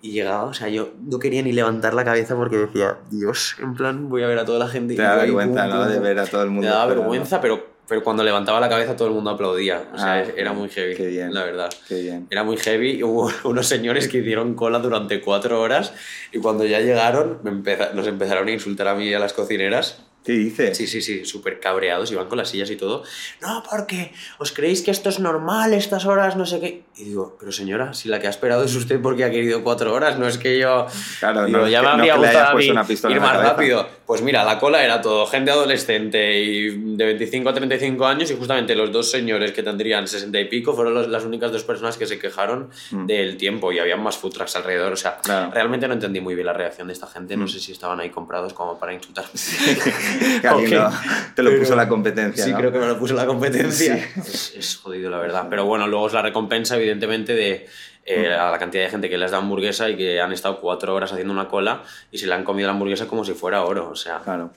Y 0.05 0.11
llegaba, 0.13 0.45
o 0.45 0.53
sea, 0.53 0.69
yo 0.69 0.91
no 1.11 1.19
quería 1.19 1.41
ni 1.43 1.53
levantar 1.53 1.95
la 1.95 2.05
cabeza 2.05 2.37
porque 2.37 2.59
decía, 2.59 2.99
Dios, 3.11 3.57
en 3.59 3.75
plan, 3.75 4.11
voy 4.11 4.23
a 4.23 4.27
ver 4.27 4.39
a 4.39 4.45
toda 4.45 4.59
la 4.59 4.69
gente. 4.69 4.95
Te 4.97 5.01
da 5.03 5.17
vergüenza, 5.17 5.67
¿no? 5.67 5.87
De 5.87 5.95
pum". 5.95 6.03
ver 6.05 6.19
a 6.19 6.27
todo 6.27 6.43
el 6.43 6.51
mundo. 6.51 6.67
Daba 6.69 6.83
esperando. 6.83 7.01
vergüenza, 7.11 7.41
pero 7.41 7.75
pero 7.87 8.03
cuando 8.03 8.23
levantaba 8.25 8.61
la 8.61 8.69
cabeza 8.71 8.97
todo 8.97 9.09
el 9.09 9.15
mundo 9.15 9.29
aplaudía. 9.31 9.83
O 9.95 9.99
sea, 9.99 10.15
Ah, 10.15 10.25
era 10.37 10.53
muy 10.55 10.69
heavy, 10.71 10.95
qué 10.95 11.07
bien. 11.07 11.33
la 11.35 11.45
verdad. 11.45 11.71
Qué 11.87 12.01
bien. 12.01 12.27
Era 12.31 12.43
muy 12.43 12.57
heavy. 12.57 13.03
Hubo 13.03 13.31
unos 13.45 13.67
señores 13.67 14.09
que 14.09 14.19
hicieron 14.19 14.55
cola 14.55 14.79
durante 14.79 15.21
cuatro 15.21 15.61
horas 15.61 15.93
y 16.33 16.39
cuando 16.39 16.65
ya 16.67 16.81
llegaron 16.81 17.39
me 17.43 17.51
empeza- 17.51 17.93
nos 17.95 18.07
empezaron 18.07 18.49
a 18.49 18.53
insultar 18.53 18.89
a 18.89 18.95
mí 18.95 19.09
y 19.09 19.15
a 19.15 19.19
las 19.19 19.33
cocineras. 19.35 20.04
¿Qué 20.25 20.33
dices? 20.33 20.77
Sí, 20.79 20.87
sí, 20.87 21.03
sí, 21.03 21.25
súper 21.27 21.61
cabreados, 21.61 22.11
iban 22.11 22.29
con 22.29 22.39
las 22.39 22.49
sillas 22.49 22.71
y 22.71 22.77
todo. 22.77 23.03
No, 23.43 23.63
porque 23.71 24.13
os 24.39 24.53
creéis 24.53 24.81
que 24.81 24.91
esto 24.91 25.11
es 25.11 25.21
normal, 25.21 25.75
estas 25.75 26.07
horas, 26.07 26.35
no 26.37 26.47
sé 26.47 26.61
qué. 26.61 26.83
Y 26.97 27.05
digo, 27.05 27.37
pero 27.39 27.53
señora, 27.53 27.93
si 27.93 28.09
la 28.09 28.21
que 28.21 28.27
ha 28.27 28.31
esperado 28.31 28.65
es 28.65 28.75
usted 28.75 29.03
porque 29.03 29.25
ha 29.25 29.31
querido 29.31 29.63
cuatro 29.63 29.93
horas, 29.93 30.19
no 30.19 30.27
es 30.27 30.39
que 30.39 30.59
yo. 30.59 30.87
Claro, 31.21 31.45
Digo, 31.45 31.59
no, 31.59 31.69
ya 31.69 31.83
me 31.83 31.89
habría 31.89 32.17
gustado 32.17 32.49
a 32.49 32.55
mí 32.55 32.65
ir 32.67 33.21
más 33.21 33.37
rápido. 33.37 33.87
Pues 34.07 34.23
mira, 34.23 34.45
la 34.45 34.59
cola 34.59 34.83
era 34.85 35.01
todo 35.03 35.27
gente 35.27 35.51
adolescente 35.51 36.39
y 36.41 36.95
de 36.97 37.05
25 37.05 37.49
a 37.49 37.55
35 37.55 38.07
años, 38.07 38.31
y 38.31 38.37
justamente 38.37 38.75
los 38.75 38.93
dos 38.93 39.11
señores 39.11 39.53
que 39.53 39.63
tendrían 39.63 40.07
60 40.09 40.39
y 40.41 40.45
pico 40.47 40.75
fueron 40.75 40.95
los- 40.95 41.09
las 41.09 41.25
únicas 41.25 41.53
dos 41.53 41.65
personas 41.65 41.97
que 41.99 42.07
se 42.07 42.19
quejaron 42.19 42.71
Mm. 42.91 43.07
del 43.07 43.37
tiempo 43.37 43.73
y 43.73 43.79
había 43.79 43.97
más 43.97 44.17
food 44.17 44.33
trucks 44.33 44.57
alrededor. 44.57 44.93
O 44.93 44.97
sea, 44.97 45.19
Claro. 45.23 45.51
realmente 45.53 45.87
no 45.89 45.95
entendí 45.95 46.21
muy 46.21 46.35
bien 46.35 46.47
la 46.47 46.53
reacción 46.55 46.87
de 46.87 46.93
esta 46.95 47.07
gente. 47.07 47.37
No 47.37 47.45
Mm. 47.45 47.49
sé 47.49 47.61
si 47.61 47.73
estaban 47.73 48.01
ahí 48.01 48.11
comprados 48.11 48.53
como 48.55 48.79
para 48.79 48.93
insultar. 48.95 49.25
Que 50.41 50.49
alguien 50.49 50.79
Ok. 50.81 50.93
lo- 50.93 51.33
te 51.35 51.43
lo 51.43 51.51
Pero- 51.51 51.63
puso 51.63 51.77
la 51.77 51.89
competencia. 51.89 52.45
Sí, 52.45 52.51
¿no? 52.53 52.59
creo 52.59 52.73
que 52.73 52.79
me 52.79 52.87
lo 52.87 52.99
puso 52.99 53.15
la 53.15 53.27
competencia. 53.27 53.95
Es, 54.17 54.53
es 54.57 54.77
jodido, 54.77 55.11
la 55.11 55.19
verdad. 55.19 55.47
Pero 55.51 55.65
bueno, 55.67 55.87
luego 55.87 56.07
es 56.07 56.13
la 56.13 56.23
recompensa, 56.23 56.77
evidentemente, 56.77 57.35
de 57.35 57.67
eh, 58.07 58.33
a 58.35 58.51
la 58.51 58.59
cantidad 58.59 58.85
de 58.85 58.91
gente 58.91 59.09
que 59.09 59.17
les 59.17 59.31
da 59.31 59.39
hamburguesa 59.39 59.89
y 59.89 59.97
que 59.97 60.21
han 60.21 60.31
estado 60.33 60.61
cuatro 60.61 60.95
horas 60.95 61.11
haciendo 61.13 61.33
una 61.33 61.49
cola 61.49 61.83
y 62.11 62.19
se 62.19 62.27
le 62.27 62.35
han 62.35 62.45
comido 62.45 62.67
la 62.69 62.75
hamburguesa 62.75 63.07
como 63.07 63.25
si 63.25 63.33
fuera 63.33 63.63
oro. 63.65 63.89
O 63.91 63.97
sea, 63.97 64.21
Claro. 64.21 64.53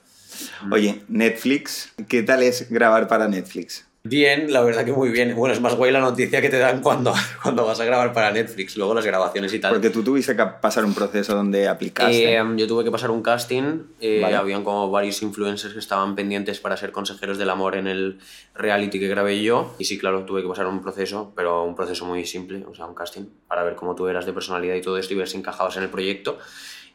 Oye, 0.70 1.00
Netflix, 1.08 1.92
¿qué 2.08 2.22
tal 2.22 2.42
es 2.42 2.70
grabar 2.70 3.08
para 3.08 3.26
Netflix? 3.26 3.86
Bien, 4.08 4.52
la 4.52 4.62
verdad 4.62 4.84
que 4.84 4.92
muy 4.92 5.10
bien. 5.10 5.34
Bueno, 5.36 5.54
es 5.54 5.60
más 5.60 5.74
guay 5.74 5.92
la 5.92 6.00
noticia 6.00 6.40
que 6.40 6.48
te 6.48 6.58
dan 6.58 6.80
cuando, 6.80 7.12
cuando 7.42 7.64
vas 7.64 7.78
a 7.80 7.84
grabar 7.84 8.12
para 8.12 8.30
Netflix, 8.30 8.76
luego 8.76 8.94
las 8.94 9.04
grabaciones 9.04 9.52
y 9.52 9.58
tal. 9.58 9.72
Porque 9.72 9.90
tú 9.90 10.02
tuviste 10.02 10.34
que 10.34 10.44
pasar 10.60 10.84
un 10.84 10.94
proceso 10.94 11.34
donde 11.34 11.68
aplicaste. 11.68 12.36
Eh, 12.36 12.42
yo 12.56 12.66
tuve 12.66 12.84
que 12.84 12.90
pasar 12.90 13.10
un 13.10 13.22
casting, 13.22 13.82
eh, 14.00 14.20
Vale. 14.22 14.36
habían 14.36 14.64
como 14.64 14.90
varios 14.90 15.22
influencers 15.22 15.72
que 15.72 15.80
estaban 15.80 16.14
pendientes 16.14 16.60
para 16.60 16.76
ser 16.76 16.92
consejeros 16.92 17.38
del 17.38 17.50
amor 17.50 17.76
en 17.76 17.86
el 17.86 18.18
reality 18.54 18.98
que 18.98 19.08
grabé 19.08 19.42
yo. 19.42 19.74
Y 19.78 19.84
sí, 19.84 19.98
claro, 19.98 20.24
tuve 20.24 20.42
que 20.42 20.48
pasar 20.48 20.66
un 20.66 20.82
proceso, 20.82 21.32
pero 21.36 21.64
un 21.64 21.74
proceso 21.74 22.04
muy 22.04 22.24
simple, 22.24 22.64
o 22.70 22.74
sea, 22.74 22.86
un 22.86 22.94
casting, 22.94 23.26
para 23.46 23.62
ver 23.62 23.76
cómo 23.76 23.94
tú 23.94 24.08
eras 24.08 24.26
de 24.26 24.32
personalidad 24.32 24.74
y 24.74 24.82
todo 24.82 24.98
esto 24.98 25.14
y 25.14 25.16
ver 25.16 25.28
si 25.28 25.36
encajabas 25.36 25.76
en 25.76 25.84
el 25.84 25.88
proyecto. 25.90 26.38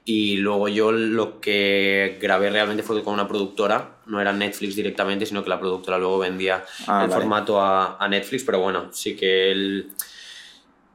Y 0.06 0.38
luego 0.38 0.68
yo 0.68 0.92
lo 0.92 1.40
que 1.40 2.18
grabé 2.22 2.50
realmente 2.50 2.84
fue 2.84 3.02
con 3.04 3.14
una 3.14 3.28
productora, 3.28 3.98
no 4.06 4.20
era 4.20 4.34
Netflix 4.34 4.76
directamente, 4.76 5.26
sino 5.26 5.44
que 5.44 5.50
la 5.50 5.60
productora 5.60 5.98
luego 5.98 6.20
vendía 6.20 6.66
Ah, 6.88 7.04
el 7.04 7.10
vale. 7.10 7.22
formato 7.22 7.62
a, 7.62 7.96
a 7.98 8.08
Netflix, 8.10 8.44
pero 8.44 8.60
bueno, 8.60 8.90
sí 8.92 9.16
que 9.16 9.50
el, 9.52 9.92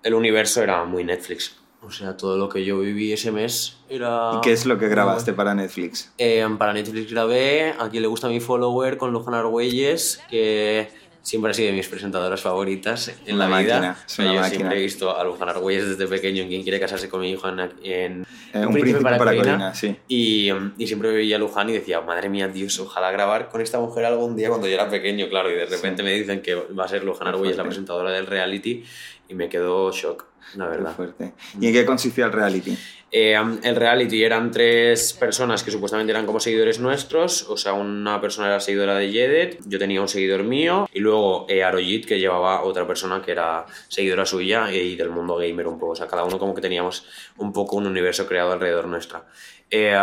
el 0.03 0.15
universo 0.15 0.63
era 0.63 0.85
muy 0.85 1.05
Netflix. 1.05 1.57
O 1.81 1.91
sea, 1.91 2.17
todo 2.17 2.37
lo 2.37 2.49
que 2.49 2.65
yo 2.65 2.81
viví 2.81 3.13
ese 3.13 3.31
mes 3.31 3.79
era... 3.89 4.33
¿Y 4.37 4.41
qué 4.43 4.53
es 4.53 4.67
lo 4.67 4.79
que 4.79 4.89
grabaste 4.89 5.33
para 5.33 5.55
Netflix? 5.55 6.13
Eh, 6.19 6.45
para 6.59 6.73
Netflix 6.73 7.11
grabé 7.11 7.73
A 7.79 7.89
quien 7.89 8.03
le 8.03 8.09
gusta 8.09 8.29
mi 8.29 8.41
follower 8.41 8.99
con 8.99 9.13
Luján 9.13 9.35
Argüelles, 9.35 10.21
que 10.29 10.91
siempre 11.29 11.51
ha 11.51 11.55
sido 11.55 11.67
de 11.71 11.75
mis 11.77 11.89
presentadoras 11.89 12.41
favoritas 12.41 13.13
en 13.27 13.35
Una 13.37 13.49
la 13.49 13.59
vida. 13.61 13.75
máquina, 13.81 13.97
es 14.07 14.13
O 14.13 14.17
sea, 14.17 14.25
una 14.25 14.35
yo 14.35 14.41
máquina. 14.41 14.57
siempre 14.59 14.79
he 14.79 14.83
visto 14.83 15.17
a 15.17 15.25
Luján 15.25 15.49
Argüelles 15.51 15.89
desde 15.91 16.07
pequeño 16.07 16.43
en 16.43 16.49
Quien 16.49 16.63
quiere 16.63 16.81
casarse 16.81 17.09
con 17.09 17.21
mi 17.21 17.31
hijo 17.33 17.49
en, 17.49 17.61
en 17.83 18.27
Eh, 18.55 18.65
un 18.67 18.73
príncipe 18.73 19.01
para 19.03 19.19
Corina, 19.19 19.75
sí. 19.75 19.95
Y, 20.09 20.51
y 20.79 20.87
siempre 20.87 21.11
veía 21.13 21.37
a 21.37 21.39
Luján 21.39 21.69
y 21.69 21.73
decía, 21.75 22.01
madre 22.01 22.31
mía, 22.31 22.49
Dios, 22.49 22.79
ojalá 22.81 23.11
grabar 23.11 23.51
con 23.51 23.61
esta 23.61 23.79
mujer 23.79 24.07
algún 24.07 24.37
día 24.37 24.49
cuando 24.49 24.67
yo 24.67 24.73
era 24.75 24.89
pequeño, 24.89 25.29
claro. 25.29 25.51
Y 25.51 25.55
de 25.55 25.67
repente 25.67 26.03
me 26.03 26.13
dicen 26.13 26.41
que 26.41 26.55
va 26.55 26.85
a 26.85 26.89
ser 26.89 27.05
Luján 27.05 27.29
Argüelles 27.29 27.59
la 27.59 27.65
presentadora 27.65 28.11
del 28.11 28.27
reality 28.27 28.85
y 29.29 29.35
me 29.35 29.49
quedó 29.49 29.93
shock, 29.93 30.25
la 30.57 30.65
Qué 30.65 30.71
verdad. 30.71 30.95
fuerte. 30.97 31.33
¿Y 31.61 31.67
en 31.69 31.73
qué 31.73 31.85
consistía 31.85 32.27
el 32.27 32.33
reality? 32.33 32.77
Eh, 33.11 33.35
el 33.63 33.77
reality 33.77 34.23
eran 34.23 34.51
tres 34.51 35.15
personas 35.15 35.63
que 35.63 35.71
supuestamente 35.71 36.11
eran 36.11 36.27
como 36.27 36.41
seguidores 36.41 36.79
nuestros, 36.79 37.49
o 37.49 37.57
sea, 37.57 37.73
una 37.73 38.21
persona 38.21 38.49
era 38.49 38.61
seguidora 38.61 38.97
de 38.97 39.11
Jedet, 39.11 39.61
yo 39.67 39.79
tenía 39.79 40.03
un 40.03 40.09
seguidor 40.09 40.43
mío, 40.45 40.87
y 40.93 41.01
luego 41.01 41.47
eh, 41.49 41.65
Arojit, 41.65 42.05
que 42.07 42.19
llevaba 42.19 42.63
otra 42.63 42.87
persona 42.87 43.23
que 43.23 43.33
era 43.33 43.65
seguidora 43.89 44.27
suya 44.27 44.71
y 44.73 44.95
del 44.97 45.09
mundo 45.09 45.37
gamer 45.37 45.67
un 45.69 45.79
poco, 45.79 45.93
o 45.93 45.97
sea, 45.97 46.07
cada 46.07 46.25
uno 46.25 46.39
como 46.39 46.55
que 46.55 46.61
teníamos 46.61 47.07
un 47.39 47.51
poco 47.53 47.77
un 47.77 47.87
universo 47.87 48.27
creado 48.27 48.53
alrededor 48.53 48.87
nuestra. 48.89 49.25
Eh, 49.71 49.97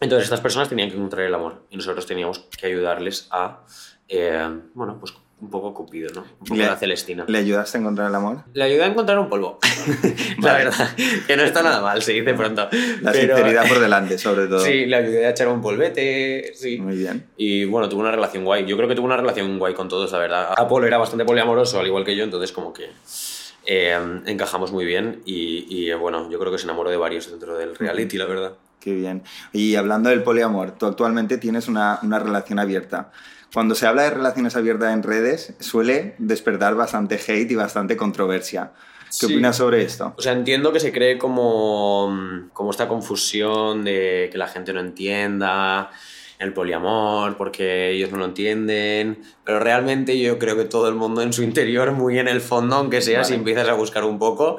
entonces 0.00 0.24
estas 0.24 0.40
personas 0.40 0.68
tenían 0.68 0.88
que 0.88 0.96
encontrar 0.96 1.26
el 1.26 1.34
amor 1.34 1.64
y 1.70 1.76
nosotros 1.76 2.06
teníamos 2.06 2.40
que 2.58 2.66
ayudarles 2.66 3.28
a, 3.30 3.60
eh, 4.08 4.48
bueno, 4.74 4.98
pues 4.98 5.14
un 5.40 5.48
poco 5.50 5.72
Cupido, 5.74 6.10
¿no? 6.14 6.20
Un 6.22 6.46
poco 6.46 6.54
Le- 6.56 6.66
la 6.66 6.76
Celestina. 6.76 7.24
¿Le 7.26 7.38
ayudaste 7.38 7.78
a 7.78 7.80
encontrar 7.80 8.08
el 8.08 8.14
amor? 8.14 8.44
Le 8.52 8.64
ayudé 8.64 8.82
a 8.84 8.86
encontrar 8.86 9.18
un 9.18 9.28
polvo. 9.28 9.58
la 10.40 10.52
Vale. 10.52 10.64
verdad, 10.64 10.88
que 11.26 11.36
no 11.36 11.42
está 11.42 11.62
nada 11.62 11.80
mal, 11.80 12.02
se 12.02 12.12
dice 12.12 12.34
pronto. 12.34 12.68
La 13.00 13.12
Pero- 13.12 13.36
sinceridad 13.36 13.66
por 13.68 13.78
delante, 13.80 14.18
sobre 14.18 14.46
todo. 14.46 14.60
Sí, 14.60 14.86
le 14.86 14.96
ayudé 14.96 15.26
a 15.26 15.30
echar 15.30 15.48
un 15.48 15.60
polvete, 15.62 16.52
sí. 16.54 16.78
Muy 16.78 16.96
bien. 16.96 17.26
Y 17.36 17.64
bueno, 17.64 17.88
tuvo 17.88 18.00
una 18.00 18.10
relación 18.10 18.44
guay. 18.44 18.66
Yo 18.66 18.76
creo 18.76 18.88
que 18.88 18.94
tuvo 18.94 19.06
una 19.06 19.16
relación 19.16 19.58
guay 19.58 19.74
con 19.74 19.88
todos, 19.88 20.12
la 20.12 20.18
verdad. 20.18 20.52
Apolo 20.56 20.86
era 20.86 20.98
bastante 20.98 21.24
poliamoroso, 21.24 21.80
al 21.80 21.86
igual 21.86 22.04
que 22.04 22.14
yo, 22.16 22.24
entonces 22.24 22.52
como 22.52 22.72
que 22.72 22.90
eh, 23.66 23.98
encajamos 24.26 24.72
muy 24.72 24.84
bien 24.84 25.22
y, 25.24 25.66
y, 25.68 25.92
bueno, 25.94 26.30
yo 26.30 26.38
creo 26.38 26.50
que 26.52 26.58
se 26.58 26.64
enamoró 26.64 26.90
de 26.90 26.96
varios 26.96 27.30
dentro 27.30 27.56
del 27.56 27.76
reality, 27.76 28.18
la 28.18 28.26
verdad. 28.26 28.52
Qué 28.80 28.94
bien. 28.94 29.22
Y 29.52 29.74
hablando 29.76 30.08
del 30.08 30.22
poliamor, 30.22 30.72
tú 30.72 30.86
actualmente 30.86 31.36
tienes 31.38 31.68
una, 31.68 31.98
una 32.02 32.18
relación 32.18 32.58
abierta. 32.58 33.10
Cuando 33.52 33.74
se 33.74 33.86
habla 33.86 34.02
de 34.04 34.10
relaciones 34.10 34.54
abiertas 34.56 34.92
en 34.94 35.02
redes, 35.02 35.54
suele 35.58 36.14
despertar 36.18 36.74
bastante 36.76 37.16
hate 37.16 37.50
y 37.50 37.54
bastante 37.56 37.96
controversia. 37.96 38.72
¿Qué 39.06 39.12
Sí. 39.12 39.26
opinas 39.26 39.56
sobre 39.56 39.82
esto? 39.82 40.14
O 40.16 40.22
sea, 40.22 40.32
entiendo 40.32 40.72
que 40.72 40.78
se 40.78 40.92
cree 40.92 41.18
como, 41.18 42.48
como 42.52 42.70
esta 42.70 42.86
confusión 42.86 43.82
de 43.84 44.28
que 44.30 44.38
la 44.38 44.46
gente 44.46 44.72
no 44.72 44.78
entienda 44.78 45.90
el 46.38 46.52
poliamor 46.54 47.36
porque 47.36 47.90
ellos 47.90 48.12
no 48.12 48.18
lo 48.18 48.24
entienden, 48.26 49.20
pero 49.44 49.58
realmente 49.58 50.18
yo 50.18 50.38
creo 50.38 50.56
que 50.56 50.64
todo 50.64 50.88
el 50.88 50.94
mundo 50.94 51.20
en 51.22 51.32
su 51.32 51.42
interior, 51.42 51.90
muy 51.92 52.18
en 52.20 52.28
el 52.28 52.40
fondo, 52.40 52.76
aunque 52.76 53.02
sea, 53.02 53.24
si 53.24 53.34
empiezas 53.34 53.68
a 53.68 53.74
buscar 53.74 54.04
un 54.04 54.18
poco, 54.20 54.58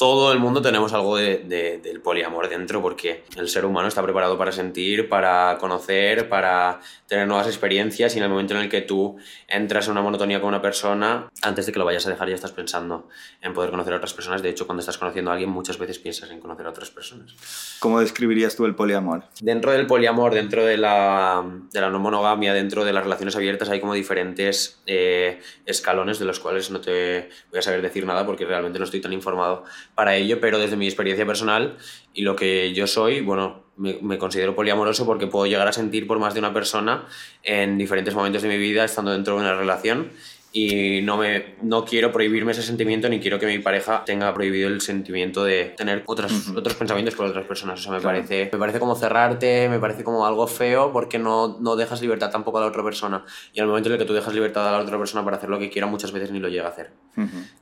todo 0.00 0.32
el 0.32 0.38
mundo 0.38 0.62
tenemos 0.62 0.94
algo 0.94 1.14
de- 1.18 1.44
de- 1.44 1.76
del 1.76 2.00
poliamor 2.00 2.48
dentro 2.48 2.80
porque 2.80 3.22
el 3.36 3.50
ser 3.50 3.66
humano 3.66 3.86
está 3.86 4.02
preparado 4.02 4.38
para 4.38 4.50
sentir, 4.50 5.10
para 5.10 5.58
conocer, 5.60 6.26
para 6.30 6.80
tener 7.06 7.28
nuevas 7.28 7.46
experiencias 7.46 8.14
y 8.14 8.18
en 8.18 8.24
el 8.24 8.30
momento 8.30 8.54
en 8.54 8.60
el 8.62 8.70
que 8.70 8.80
tú 8.80 9.18
entras 9.46 9.84
en 9.86 9.92
una 9.92 10.00
monotonía 10.00 10.40
con 10.40 10.48
una 10.48 10.62
persona, 10.62 11.28
antes 11.42 11.66
de 11.66 11.72
que 11.72 11.78
lo 11.78 11.84
vayas 11.84 12.06
a 12.06 12.10
dejar 12.10 12.30
ya 12.30 12.34
estás 12.34 12.52
pensando 12.52 13.08
en 13.42 13.52
poder 13.52 13.70
conocer 13.70 13.92
a 13.92 13.96
otras 13.98 14.14
personas. 14.14 14.40
De 14.40 14.48
hecho, 14.48 14.64
cuando 14.64 14.80
estás 14.80 14.96
conociendo 14.96 15.30
a 15.32 15.34
alguien 15.34 15.50
muchas 15.50 15.76
veces 15.76 15.98
piensas 15.98 16.30
en 16.30 16.40
conocer 16.40 16.64
a 16.64 16.70
otras 16.70 16.88
personas. 16.90 17.34
¿Cómo 17.78 18.00
describirías 18.00 18.56
tú 18.56 18.64
el 18.64 18.74
poliamor? 18.74 19.24
Dentro 19.42 19.70
del 19.72 19.86
poliamor, 19.86 20.32
dentro 20.32 20.64
de 20.64 20.78
la, 20.78 21.44
de 21.72 21.78
la 21.82 21.90
no 21.90 21.98
monogamia, 21.98 22.54
dentro 22.54 22.86
de 22.86 22.94
las 22.94 23.02
relaciones 23.04 23.36
abiertas, 23.36 23.68
hay 23.68 23.80
como 23.80 23.92
diferentes 23.92 24.80
eh, 24.86 25.40
escalones 25.66 26.18
de 26.18 26.24
los 26.24 26.40
cuales 26.40 26.70
no 26.70 26.80
te 26.80 27.28
voy 27.50 27.58
a 27.58 27.62
saber 27.62 27.82
decir 27.82 28.06
nada 28.06 28.24
porque 28.24 28.46
realmente 28.46 28.78
no 28.78 28.86
estoy 28.86 29.02
tan 29.02 29.12
informado 29.12 29.64
para 29.94 30.16
ello, 30.16 30.40
pero 30.40 30.58
desde 30.58 30.76
mi 30.76 30.86
experiencia 30.86 31.26
personal 31.26 31.76
y 32.14 32.22
lo 32.22 32.36
que 32.36 32.72
yo 32.72 32.86
soy, 32.86 33.20
bueno, 33.20 33.64
me, 33.76 33.98
me 34.02 34.18
considero 34.18 34.54
poliamoroso 34.54 35.06
porque 35.06 35.26
puedo 35.26 35.46
llegar 35.46 35.68
a 35.68 35.72
sentir 35.72 36.06
por 36.06 36.18
más 36.18 36.34
de 36.34 36.40
una 36.40 36.52
persona 36.52 37.06
en 37.42 37.78
diferentes 37.78 38.14
momentos 38.14 38.42
de 38.42 38.48
mi 38.48 38.58
vida 38.58 38.84
estando 38.84 39.10
dentro 39.12 39.34
de 39.34 39.40
una 39.40 39.54
relación 39.54 40.10
y 40.52 41.00
no, 41.02 41.16
me, 41.16 41.54
no 41.62 41.84
quiero 41.84 42.10
prohibirme 42.10 42.50
ese 42.50 42.64
sentimiento 42.64 43.08
ni 43.08 43.20
quiero 43.20 43.38
que 43.38 43.46
mi 43.46 43.60
pareja 43.60 44.02
tenga 44.04 44.34
prohibido 44.34 44.66
el 44.68 44.80
sentimiento 44.80 45.44
de 45.44 45.66
tener 45.76 46.02
otros, 46.06 46.48
otros 46.56 46.74
pensamientos 46.74 47.14
por 47.14 47.26
otras 47.26 47.46
personas. 47.46 47.78
Eso 47.78 47.92
me, 47.92 48.00
Claro. 48.00 48.18
parece, 48.18 48.50
me 48.52 48.58
parece 48.58 48.80
como 48.80 48.96
cerrarte, 48.96 49.68
me 49.68 49.78
parece 49.78 50.02
como 50.02 50.26
algo 50.26 50.48
feo 50.48 50.92
porque 50.92 51.20
no, 51.20 51.58
no 51.60 51.76
dejas 51.76 52.02
libertad 52.02 52.30
tampoco 52.32 52.58
a 52.58 52.62
la 52.62 52.66
otra 52.66 52.82
persona. 52.82 53.24
Y 53.52 53.60
al 53.60 53.68
momento 53.68 53.90
en 53.90 53.92
el 53.92 53.98
que 54.00 54.04
tú 54.06 54.12
dejas 54.12 54.34
libertad 54.34 54.68
a 54.68 54.72
la 54.72 54.78
otra 54.78 54.98
persona 54.98 55.24
para 55.24 55.36
hacer 55.36 55.50
lo 55.50 55.58
que 55.60 55.70
quiera, 55.70 55.86
muchas 55.86 56.10
veces 56.10 56.32
ni 56.32 56.40
lo 56.40 56.48
llega 56.48 56.66
a 56.66 56.70
hacer. 56.70 56.90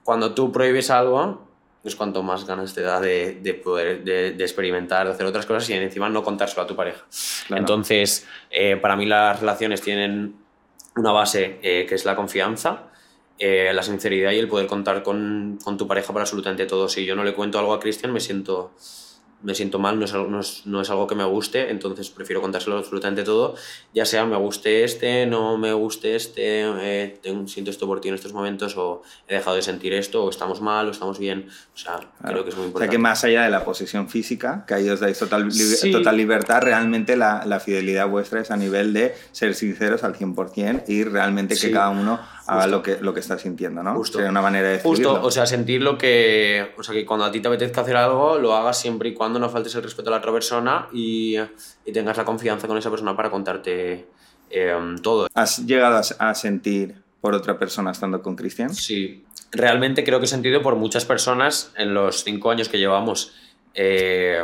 Cuando 0.02 0.32
tú 0.32 0.50
prohíbes 0.50 0.88
algo, 0.90 1.46
es 1.88 1.96
cuanto 1.96 2.22
más 2.22 2.46
ganas 2.46 2.74
te 2.74 2.82
da 2.82 3.00
de, 3.00 3.38
de 3.42 3.54
poder 3.54 4.04
de, 4.04 4.32
de 4.32 4.44
experimentar, 4.44 5.06
de 5.06 5.12
hacer 5.12 5.26
otras 5.26 5.46
cosas 5.46 5.68
y 5.70 5.72
encima 5.72 6.08
no 6.08 6.22
contárselo 6.22 6.62
a 6.62 6.66
tu 6.66 6.76
pareja. 6.76 7.04
Claro. 7.46 7.60
Entonces, 7.60 8.26
eh, 8.50 8.76
para 8.76 8.94
mí 8.96 9.06
las 9.06 9.40
relaciones 9.40 9.80
tienen 9.80 10.36
una 10.96 11.12
base 11.12 11.58
eh, 11.62 11.86
que 11.88 11.94
es 11.94 12.04
la 12.04 12.14
confianza, 12.14 12.84
eh, 13.38 13.72
la 13.72 13.82
sinceridad 13.82 14.32
y 14.32 14.38
el 14.38 14.48
poder 14.48 14.66
contar 14.66 15.02
con, 15.02 15.58
con 15.62 15.76
tu 15.76 15.86
pareja 15.86 16.12
para 16.12 16.22
absolutamente 16.22 16.66
todo. 16.66 16.88
Si 16.88 17.04
yo 17.04 17.14
no 17.14 17.24
le 17.24 17.34
cuento 17.34 17.58
algo 17.58 17.72
a 17.72 17.80
Cristian, 17.80 18.12
me 18.12 18.20
siento 18.20 18.72
me 19.40 19.54
siento 19.54 19.78
mal, 19.78 19.98
no 19.98 20.04
es, 20.04 20.12
algo, 20.14 20.26
no, 20.28 20.40
es, 20.40 20.62
no 20.66 20.80
es 20.80 20.90
algo 20.90 21.06
que 21.06 21.14
me 21.14 21.24
guste, 21.24 21.70
entonces 21.70 22.10
prefiero 22.10 22.40
contárselo 22.40 22.76
absolutamente 22.76 23.22
todo, 23.22 23.54
ya 23.94 24.04
sea 24.04 24.24
me 24.26 24.36
guste 24.36 24.82
este, 24.82 25.26
no 25.26 25.56
me 25.58 25.72
guste 25.72 26.16
este, 26.16 26.62
eh, 26.80 27.18
tengo, 27.22 27.46
siento 27.46 27.70
esto 27.70 27.86
por 27.86 28.00
ti 28.00 28.08
en 28.08 28.14
estos 28.16 28.32
momentos, 28.32 28.76
o 28.76 29.02
he 29.28 29.34
dejado 29.34 29.54
de 29.54 29.62
sentir 29.62 29.92
esto, 29.92 30.24
o 30.24 30.30
estamos 30.30 30.60
mal, 30.60 30.88
o 30.88 30.90
estamos 30.90 31.18
bien, 31.20 31.46
o 31.72 31.78
sea, 31.78 32.00
creo 32.26 32.42
que 32.42 32.50
es 32.50 32.56
muy 32.56 32.62
O 32.62 32.66
sea 32.66 32.66
importante. 32.66 32.90
que 32.90 32.98
más 32.98 33.22
allá 33.22 33.44
de 33.44 33.50
la 33.50 33.64
posición 33.64 34.08
física, 34.08 34.64
que 34.66 34.74
ahí 34.74 34.88
os 34.90 34.98
dais 34.98 35.18
total, 35.18 35.46
li- 35.46 35.52
Sí. 35.52 35.92
total 35.92 36.16
libertad, 36.16 36.60
realmente 36.62 37.16
la, 37.16 37.44
la 37.46 37.60
fidelidad 37.60 38.08
vuestra 38.08 38.40
es 38.40 38.50
a 38.50 38.56
nivel 38.56 38.92
de 38.92 39.14
ser 39.30 39.54
sinceros 39.54 40.02
al 40.02 40.14
100% 40.16 40.82
y 40.88 41.04
realmente 41.04 41.54
que 41.54 41.60
Sí, 41.60 41.70
cada 41.72 41.90
uno 41.90 42.18
justo. 42.56 42.70
lo 42.70 42.82
que, 42.82 42.98
lo 43.00 43.14
que 43.14 43.20
está 43.20 43.38
sintiendo, 43.38 43.82
¿no? 43.82 43.94
Justo. 43.94 44.18
Sería 44.18 44.30
una 44.30 44.42
manera 44.42 44.68
de 44.68 44.76
Justo, 44.76 44.90
describirlo. 44.90 45.26
o 45.26 45.30
sea, 45.30 45.46
sentir 45.46 45.82
lo 45.82 45.98
que. 45.98 46.72
O 46.76 46.82
sea, 46.82 46.94
que 46.94 47.04
cuando 47.04 47.24
a 47.26 47.30
ti 47.32 47.40
te 47.40 47.48
apetezca 47.48 47.82
hacer 47.82 47.96
algo, 47.96 48.38
lo 48.38 48.54
hagas 48.54 48.78
siempre 48.80 49.10
y 49.10 49.14
cuando 49.14 49.38
no 49.38 49.48
faltes 49.48 49.74
el 49.74 49.82
respeto 49.82 50.10
a 50.10 50.12
la 50.12 50.18
otra 50.18 50.32
persona 50.32 50.88
y, 50.92 51.36
y 51.84 51.92
tengas 51.92 52.16
la 52.16 52.24
confianza 52.24 52.66
con 52.66 52.78
esa 52.78 52.90
persona 52.90 53.16
para 53.16 53.30
contarte 53.30 54.08
eh, 54.50 54.96
todo. 55.02 55.28
¿Has 55.34 55.66
llegado 55.66 55.96
a, 55.96 56.30
a 56.30 56.34
sentir 56.34 56.96
por 57.20 57.34
otra 57.34 57.58
persona 57.58 57.90
estando 57.90 58.22
con 58.22 58.36
Cristian? 58.36 58.74
Sí, 58.74 59.24
realmente 59.50 60.04
creo 60.04 60.18
que 60.18 60.26
he 60.26 60.28
sentido 60.28 60.62
por 60.62 60.76
muchas 60.76 61.04
personas 61.04 61.72
en 61.76 61.94
los 61.94 62.24
cinco 62.24 62.50
años 62.50 62.68
que 62.68 62.78
llevamos 62.78 63.32
eh, 63.74 64.42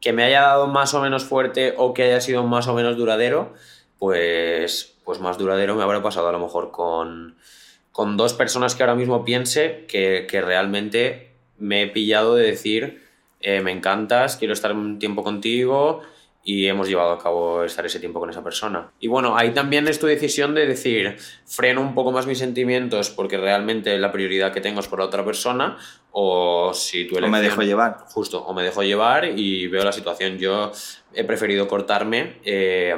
que 0.00 0.12
me 0.12 0.22
haya 0.24 0.42
dado 0.42 0.66
más 0.66 0.92
o 0.92 1.00
menos 1.00 1.24
fuerte 1.24 1.74
o 1.78 1.94
que 1.94 2.02
haya 2.02 2.20
sido 2.20 2.44
más 2.44 2.68
o 2.68 2.74
menos 2.74 2.96
duradero, 2.96 3.54
pues, 3.98 4.93
pues 5.04 5.20
más 5.20 5.38
duradero 5.38 5.74
me 5.74 5.82
habrá 5.82 6.02
pasado 6.02 6.28
a 6.28 6.32
lo 6.32 6.38
mejor 6.38 6.70
con, 6.70 7.36
con 7.92 8.16
dos 8.16 8.34
personas 8.34 8.74
que 8.74 8.82
ahora 8.82 8.94
mismo 8.94 9.24
piense 9.24 9.84
que, 9.88 10.26
que 10.28 10.40
realmente 10.40 11.32
me 11.58 11.82
he 11.82 11.86
pillado 11.88 12.34
de 12.34 12.46
decir 12.46 13.04
eh, 13.46 13.60
me 13.60 13.72
encantas, 13.72 14.38
quiero 14.38 14.54
estar 14.54 14.72
un 14.72 14.98
tiempo 14.98 15.22
contigo 15.22 16.00
y 16.42 16.66
hemos 16.66 16.88
llevado 16.88 17.12
a 17.12 17.18
cabo 17.18 17.62
estar 17.62 17.84
ese 17.84 18.00
tiempo 18.00 18.18
con 18.18 18.30
esa 18.30 18.42
persona. 18.42 18.90
Y 19.00 19.08
bueno, 19.08 19.36
ahí 19.36 19.50
también 19.52 19.86
es 19.86 19.98
tu 19.98 20.06
decisión 20.06 20.54
de 20.54 20.66
decir, 20.66 21.16
freno 21.44 21.82
un 21.82 21.94
poco 21.94 22.10
más 22.10 22.26
mis 22.26 22.38
sentimientos 22.38 23.10
porque 23.10 23.36
realmente 23.36 23.98
la 23.98 24.12
prioridad 24.12 24.50
que 24.50 24.62
tengo 24.62 24.80
es 24.80 24.88
por 24.88 25.00
la 25.00 25.04
otra 25.04 25.26
persona 25.26 25.76
o 26.10 26.72
si 26.72 27.06
tu 27.06 27.18
¿O 27.18 27.28
me 27.28 27.42
dejo 27.42 27.60
llevar? 27.60 27.98
Justo, 28.08 28.42
o 28.42 28.54
me 28.54 28.62
dejo 28.62 28.82
llevar 28.82 29.38
y 29.38 29.66
veo 29.66 29.84
la 29.84 29.92
situación. 29.92 30.38
Yo 30.38 30.72
he 31.12 31.24
preferido 31.24 31.68
cortarme 31.68 32.38
eh, 32.46 32.96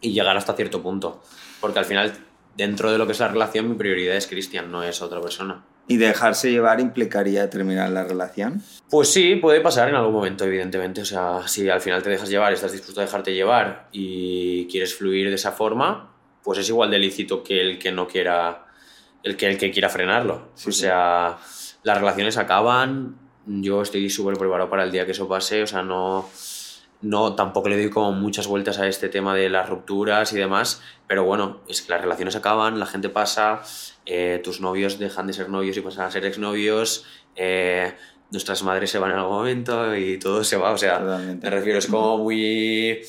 y 0.00 0.12
llegar 0.12 0.36
hasta 0.36 0.54
cierto 0.54 0.82
punto. 0.82 1.22
Porque 1.60 1.78
al 1.78 1.84
final, 1.84 2.12
dentro 2.56 2.90
de 2.90 2.98
lo 2.98 3.06
que 3.06 3.12
es 3.12 3.20
la 3.20 3.28
relación, 3.28 3.68
mi 3.68 3.74
prioridad 3.74 4.16
es 4.16 4.26
Cristian, 4.26 4.70
no 4.70 4.82
es 4.82 5.02
otra 5.02 5.20
persona. 5.20 5.64
¿Y 5.90 5.96
dejarse 5.96 6.50
llevar 6.50 6.80
implicaría 6.80 7.48
terminar 7.48 7.88
la 7.90 8.04
relación? 8.04 8.62
Pues 8.90 9.08
sí, 9.08 9.36
puede 9.36 9.60
pasar 9.62 9.88
en 9.88 9.94
algún 9.94 10.12
momento, 10.12 10.44
evidentemente. 10.44 11.00
O 11.00 11.04
sea, 11.06 11.48
si 11.48 11.68
al 11.68 11.80
final 11.80 12.02
te 12.02 12.10
dejas 12.10 12.28
llevar, 12.28 12.52
estás 12.52 12.72
dispuesto 12.72 13.00
a 13.00 13.04
dejarte 13.04 13.32
llevar 13.32 13.88
y 13.90 14.66
quieres 14.66 14.94
fluir 14.94 15.30
de 15.30 15.36
esa 15.36 15.52
forma, 15.52 16.12
pues 16.42 16.58
es 16.58 16.68
igual 16.68 16.90
de 16.90 16.98
lícito 16.98 17.42
que 17.42 17.60
el 17.60 17.78
que 17.78 17.90
no 17.90 18.06
quiera, 18.06 18.66
el 19.22 19.36
que, 19.36 19.46
el 19.46 19.56
que 19.56 19.70
quiera 19.70 19.88
frenarlo. 19.88 20.50
Sí, 20.54 20.68
o 20.68 20.72
sí. 20.72 20.80
sea, 20.80 21.38
las 21.82 21.98
relaciones 21.98 22.36
acaban, 22.36 23.16
yo 23.46 23.80
estoy 23.80 24.10
súper 24.10 24.36
preparado 24.36 24.68
para 24.68 24.84
el 24.84 24.92
día 24.92 25.06
que 25.06 25.12
eso 25.12 25.26
pase, 25.26 25.62
o 25.62 25.66
sea, 25.66 25.82
no, 25.82 26.28
no, 27.00 27.34
tampoco 27.34 27.68
le 27.68 27.76
doy 27.76 27.90
como 27.90 28.12
muchas 28.12 28.46
vueltas 28.46 28.78
a 28.78 28.88
este 28.88 29.08
tema 29.08 29.34
de 29.34 29.48
las 29.48 29.68
rupturas 29.68 30.32
y 30.32 30.36
demás, 30.36 30.82
pero 31.06 31.24
bueno, 31.24 31.60
es 31.68 31.82
que 31.82 31.92
las 31.92 32.00
relaciones 32.00 32.34
acaban, 32.36 32.80
la 32.80 32.86
gente 32.86 33.08
pasa, 33.08 33.62
eh, 34.04 34.40
tus 34.42 34.60
novios 34.60 34.98
dejan 34.98 35.26
de 35.26 35.32
ser 35.32 35.48
novios 35.48 35.76
y 35.76 35.80
pasan 35.80 36.06
a 36.06 36.10
ser 36.10 36.24
exnovios, 36.24 37.04
eh, 37.36 37.94
nuestras 38.30 38.62
madres 38.62 38.90
se 38.90 38.98
van 38.98 39.12
en 39.12 39.18
algún 39.18 39.36
momento 39.36 39.96
y 39.96 40.18
todo 40.18 40.42
se 40.42 40.56
va, 40.56 40.72
o 40.72 40.78
sea, 40.78 40.98
Totalmente. 40.98 41.46
me 41.48 41.50
refiero, 41.56 41.78
es 41.78 41.86
como 41.86 42.18
muy 42.18 43.00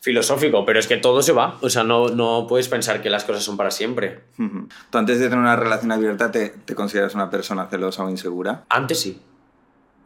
filosófico, 0.00 0.64
pero 0.64 0.78
es 0.78 0.86
que 0.86 0.96
todo 0.96 1.22
se 1.22 1.32
va, 1.32 1.58
o 1.60 1.68
sea, 1.68 1.84
no, 1.84 2.08
no 2.08 2.46
puedes 2.48 2.68
pensar 2.68 3.02
que 3.02 3.10
las 3.10 3.24
cosas 3.24 3.44
son 3.44 3.56
para 3.56 3.70
siempre. 3.70 4.24
¿Tú 4.36 4.98
antes 4.98 5.18
de 5.18 5.26
tener 5.26 5.38
una 5.38 5.56
relación 5.56 5.92
abierta 5.92 6.30
te, 6.30 6.48
te 6.48 6.74
consideras 6.74 7.14
una 7.14 7.28
persona 7.30 7.66
celosa 7.68 8.04
o 8.04 8.10
insegura? 8.10 8.64
Antes 8.68 9.00
sí. 9.00 9.20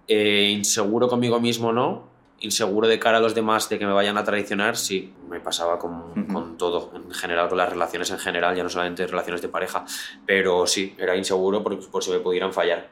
Eh, 0.08 0.50
inseguro 0.50 1.08
conmigo 1.08 1.40
mismo 1.40 1.72
no. 1.72 2.15
Inseguro 2.40 2.86
de 2.86 2.98
cara 2.98 3.18
a 3.18 3.20
los 3.20 3.34
demás 3.34 3.68
de 3.68 3.78
que 3.78 3.86
me 3.86 3.92
vayan 3.92 4.18
a 4.18 4.24
traicionar, 4.24 4.76
sí. 4.76 5.12
Me 5.28 5.40
pasaba 5.40 5.78
con, 5.78 6.26
con 6.26 6.58
todo, 6.58 6.92
en 6.94 7.10
general, 7.10 7.48
con 7.48 7.58
las 7.58 7.70
relaciones 7.70 8.10
en 8.10 8.18
general, 8.18 8.54
ya 8.54 8.62
no 8.62 8.68
solamente 8.68 9.06
relaciones 9.06 9.42
de 9.42 9.48
pareja. 9.48 9.84
Pero 10.26 10.66
sí, 10.66 10.94
era 10.98 11.16
inseguro 11.16 11.62
por, 11.62 11.90
por 11.90 12.04
si 12.04 12.10
me 12.10 12.18
pudieran 12.18 12.52
fallar. 12.52 12.88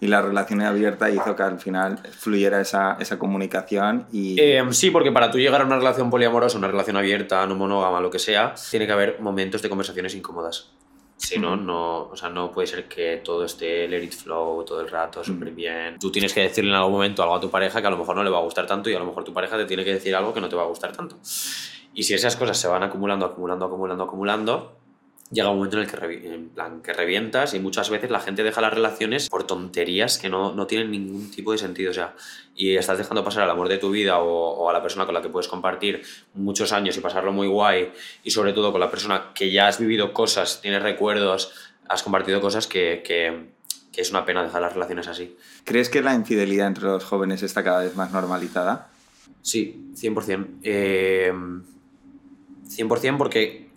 Y 0.00 0.06
la 0.06 0.22
relación 0.22 0.60
abierta 0.62 1.10
hizo 1.10 1.34
que 1.34 1.42
al 1.42 1.58
final 1.58 1.98
fluyera 1.98 2.60
esa, 2.60 2.96
esa 3.00 3.18
comunicación 3.18 4.06
y... 4.12 4.40
Eh, 4.40 4.64
sí, 4.70 4.90
porque 4.92 5.10
para 5.10 5.28
tú 5.30 5.38
llegar 5.38 5.60
a 5.60 5.64
una 5.64 5.76
relación 5.76 6.08
poliamorosa, 6.08 6.56
una 6.56 6.68
relación 6.68 6.96
abierta, 6.96 7.44
no 7.46 7.56
monógama, 7.56 8.00
lo 8.00 8.08
que 8.08 8.20
sea, 8.20 8.54
tiene 8.70 8.86
que 8.86 8.92
haber 8.92 9.20
momentos 9.20 9.60
de 9.60 9.68
conversaciones 9.68 10.14
incómodas. 10.14 10.70
Si 11.18 11.36
no, 11.36 11.56
no, 11.56 12.08
o 12.10 12.16
sea, 12.16 12.28
no 12.28 12.52
puede 12.52 12.68
ser 12.68 12.88
que 12.88 13.20
todo 13.24 13.44
esté 13.44 13.88
let 13.88 14.04
it 14.04 14.12
flow 14.12 14.64
todo 14.64 14.80
el 14.80 14.88
rato, 14.88 15.24
súper 15.24 15.50
bien. 15.50 15.98
Tú 15.98 16.12
tienes 16.12 16.32
que 16.32 16.40
decirle 16.42 16.70
en 16.70 16.76
algún 16.76 16.92
momento 16.92 17.24
algo 17.24 17.34
a 17.34 17.40
tu 17.40 17.50
pareja 17.50 17.80
que 17.80 17.86
a 17.88 17.90
lo 17.90 17.98
mejor 17.98 18.14
no 18.14 18.22
le 18.22 18.30
va 18.30 18.38
a 18.38 18.42
gustar 18.42 18.66
tanto 18.66 18.88
y 18.88 18.94
a 18.94 19.00
lo 19.00 19.04
mejor 19.04 19.24
tu 19.24 19.32
pareja 19.32 19.56
te 19.56 19.64
tiene 19.64 19.84
que 19.84 19.94
decir 19.94 20.14
algo 20.14 20.32
que 20.32 20.40
no 20.40 20.48
te 20.48 20.54
va 20.54 20.62
a 20.62 20.66
gustar 20.66 20.92
tanto. 20.92 21.16
Y 21.92 22.04
si 22.04 22.14
esas 22.14 22.36
cosas 22.36 22.56
se 22.56 22.68
van 22.68 22.84
acumulando, 22.84 23.26
acumulando, 23.26 23.66
acumulando, 23.66 24.04
acumulando, 24.04 24.77
llega 25.30 25.50
un 25.50 25.56
momento 25.56 25.76
en 25.76 25.82
el 25.84 25.90
que, 25.90 25.96
revi- 25.98 26.24
en 26.24 26.48
plan, 26.48 26.80
que 26.80 26.92
revientas 26.92 27.52
y 27.54 27.58
muchas 27.60 27.90
veces 27.90 28.10
la 28.10 28.20
gente 28.20 28.42
deja 28.42 28.60
las 28.60 28.72
relaciones 28.72 29.28
por 29.28 29.44
tonterías 29.46 30.16
que 30.18 30.28
no, 30.30 30.54
no 30.54 30.66
tienen 30.66 30.90
ningún 30.90 31.30
tipo 31.30 31.52
de 31.52 31.58
sentido. 31.58 31.90
O 31.90 31.94
sea, 31.94 32.14
y 32.54 32.76
estás 32.76 32.96
dejando 32.98 33.22
pasar 33.24 33.42
al 33.42 33.50
amor 33.50 33.68
de 33.68 33.78
tu 33.78 33.90
vida 33.90 34.18
o, 34.20 34.28
o 34.28 34.70
a 34.70 34.72
la 34.72 34.80
persona 34.82 35.04
con 35.04 35.14
la 35.14 35.20
que 35.22 35.28
puedes 35.28 35.48
compartir 35.48 36.02
muchos 36.34 36.72
años 36.72 36.96
y 36.96 37.00
pasarlo 37.00 37.32
muy 37.32 37.46
guay 37.46 37.92
y 38.24 38.30
sobre 38.30 38.52
todo 38.52 38.72
con 38.72 38.80
la 38.80 38.90
persona 38.90 39.32
que 39.34 39.50
ya 39.52 39.68
has 39.68 39.78
vivido 39.78 40.12
cosas, 40.12 40.60
tienes 40.62 40.82
recuerdos, 40.82 41.52
has 41.88 42.02
compartido 42.02 42.40
cosas 42.40 42.66
que, 42.66 43.02
que- 43.04 43.56
que 43.92 44.02
es 44.02 44.10
una 44.10 44.24
pena 44.24 44.42
dejar 44.44 44.62
las 44.62 44.72
relaciones 44.74 45.08
así. 45.08 45.36
¿Crees 45.64 45.88
que 45.88 46.02
la 46.02 46.14
infidelidad 46.14 46.68
entre 46.68 46.84
los 46.84 47.04
jóvenes 47.04 47.42
está 47.42 47.64
cada 47.64 47.80
vez 47.82 47.96
más 47.96 48.12
normalizada? 48.12 48.90
Sí, 49.42 49.90
100%. 49.94 50.46
Eh, 50.62 51.32
100% 52.68 53.16
porque... 53.18 53.67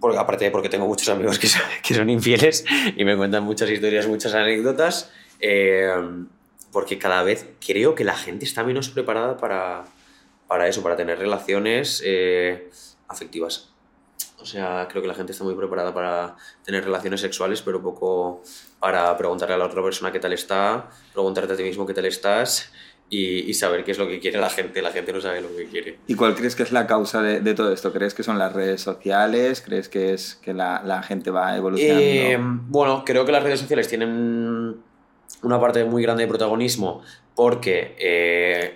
Porque, 0.00 0.18
aparte 0.18 0.46
de 0.46 0.50
porque 0.50 0.68
tengo 0.68 0.86
muchos 0.86 1.08
amigos 1.08 1.38
que 1.38 1.46
son, 1.46 1.62
que 1.82 1.94
son 1.94 2.08
infieles 2.08 2.64
y 2.96 3.04
me 3.04 3.16
cuentan 3.16 3.44
muchas 3.44 3.68
historias, 3.70 4.06
muchas 4.06 4.34
anécdotas, 4.34 5.10
eh, 5.40 5.92
porque 6.72 6.98
cada 6.98 7.22
vez 7.22 7.46
creo 7.64 7.94
que 7.94 8.04
la 8.04 8.16
gente 8.16 8.44
está 8.44 8.64
menos 8.64 8.88
preparada 8.88 9.36
para, 9.36 9.84
para 10.46 10.68
eso, 10.68 10.82
para 10.82 10.96
tener 10.96 11.18
relaciones 11.18 12.02
eh, 12.04 12.70
afectivas. 13.08 13.70
O 14.40 14.46
sea, 14.46 14.88
creo 14.88 15.02
que 15.02 15.08
la 15.08 15.14
gente 15.14 15.32
está 15.32 15.44
muy 15.44 15.54
preparada 15.54 15.92
para 15.92 16.36
tener 16.64 16.82
relaciones 16.82 17.20
sexuales, 17.20 17.60
pero 17.60 17.82
poco 17.82 18.42
para 18.78 19.14
preguntarle 19.16 19.54
a 19.54 19.58
la 19.58 19.66
otra 19.66 19.82
persona 19.82 20.10
qué 20.10 20.18
tal 20.18 20.32
está, 20.32 20.88
preguntarte 21.12 21.52
a 21.52 21.56
ti 21.56 21.62
mismo 21.62 21.84
qué 21.86 21.92
tal 21.92 22.06
estás 22.06 22.72
y, 23.10 23.50
y 23.50 23.54
saber 23.54 23.84
qué 23.84 23.90
es 23.90 23.98
lo 23.98 24.08
que 24.08 24.20
quiere 24.20 24.38
la 24.38 24.48
gente. 24.48 24.80
La 24.80 24.92
gente 24.92 25.12
no 25.12 25.20
sabe 25.20 25.40
lo 25.42 25.54
que 25.54 25.66
quiere. 25.66 25.98
¿Y 26.06 26.14
cuál 26.14 26.34
crees 26.36 26.54
que 26.54 26.62
es 26.62 26.72
la 26.72 26.86
causa 26.86 27.20
de, 27.20 27.40
de 27.40 27.54
todo 27.54 27.72
esto? 27.72 27.92
¿Crees 27.92 28.14
que 28.14 28.22
son 28.22 28.38
las 28.38 28.52
redes 28.52 28.80
sociales? 28.80 29.60
¿Crees 29.60 29.88
que 29.88 30.14
es 30.14 30.36
que 30.36 30.54
la, 30.54 30.80
la 30.84 31.02
gente 31.02 31.30
va 31.30 31.56
evolucionando? 31.56 32.00
Eh, 32.00 32.38
bueno, 32.40 33.04
creo 33.04 33.26
que 33.26 33.32
las 33.32 33.42
redes 33.42 33.60
sociales 33.60 33.88
tienen 33.88 34.76
una 35.42 35.60
parte 35.60 35.84
muy 35.84 36.02
grande 36.02 36.22
de 36.22 36.28
protagonismo 36.28 37.02
porque 37.34 37.96
eh, 37.98 38.74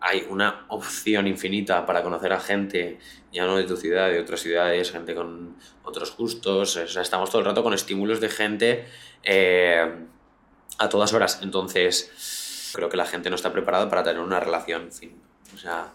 hay 0.00 0.26
una 0.28 0.64
opción 0.68 1.26
infinita 1.26 1.86
para 1.86 2.02
conocer 2.02 2.32
a 2.32 2.40
gente, 2.40 2.98
ya 3.32 3.44
no 3.44 3.56
de 3.56 3.64
tu 3.64 3.76
ciudad, 3.76 4.08
de 4.10 4.18
otras 4.18 4.40
ciudades, 4.40 4.90
gente 4.90 5.14
con 5.14 5.54
otros 5.84 6.16
gustos. 6.16 6.76
O 6.76 6.88
sea, 6.88 7.02
estamos 7.02 7.30
todo 7.30 7.40
el 7.40 7.46
rato 7.46 7.62
con 7.62 7.72
estímulos 7.72 8.20
de 8.20 8.30
gente 8.30 8.86
eh, 9.22 9.94
a 10.78 10.88
todas 10.88 11.12
horas. 11.12 11.40
Entonces, 11.42 12.10
creo 12.72 12.88
que 12.88 12.96
la 12.96 13.06
gente 13.06 13.30
no 13.30 13.36
está 13.36 13.52
preparada 13.52 13.88
para 13.88 14.02
tener 14.02 14.20
una 14.20 14.40
relación. 14.40 14.82
En 14.82 14.92
fin. 14.92 15.12
O 15.54 15.58
sea, 15.58 15.92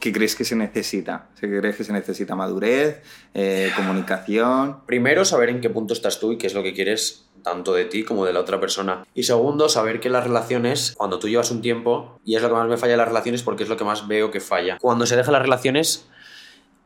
¿Qué 0.00 0.12
crees 0.12 0.34
que 0.34 0.44
se 0.44 0.56
necesita? 0.56 1.28
¿Se 1.34 1.48
¿Crees 1.48 1.76
que 1.76 1.84
se 1.84 1.92
necesita 1.92 2.34
madurez, 2.34 3.02
eh, 3.34 3.70
comunicación? 3.76 4.84
Primero, 4.86 5.24
saber 5.24 5.50
en 5.50 5.60
qué 5.60 5.70
punto 5.70 5.94
estás 5.94 6.20
tú 6.20 6.32
y 6.32 6.38
qué 6.38 6.46
es 6.46 6.54
lo 6.54 6.62
que 6.62 6.74
quieres 6.74 7.28
tanto 7.42 7.72
de 7.74 7.84
ti 7.84 8.04
como 8.04 8.24
de 8.24 8.32
la 8.32 8.40
otra 8.40 8.60
persona. 8.60 9.06
Y 9.14 9.22
segundo, 9.24 9.68
saber 9.68 10.00
que 10.00 10.10
las 10.10 10.24
relaciones, 10.24 10.94
cuando 10.96 11.18
tú 11.18 11.28
llevas 11.28 11.50
un 11.50 11.62
tiempo, 11.62 12.20
y 12.24 12.36
es 12.36 12.42
lo 12.42 12.48
que 12.48 12.54
más 12.54 12.68
me 12.68 12.76
falla 12.76 12.94
en 12.94 12.98
las 12.98 13.08
relaciones 13.08 13.42
porque 13.42 13.62
es 13.62 13.68
lo 13.68 13.76
que 13.76 13.84
más 13.84 14.06
veo 14.08 14.30
que 14.30 14.40
falla, 14.40 14.78
cuando 14.80 15.06
se 15.06 15.16
dejan 15.16 15.32
las 15.32 15.42
relaciones 15.42 16.08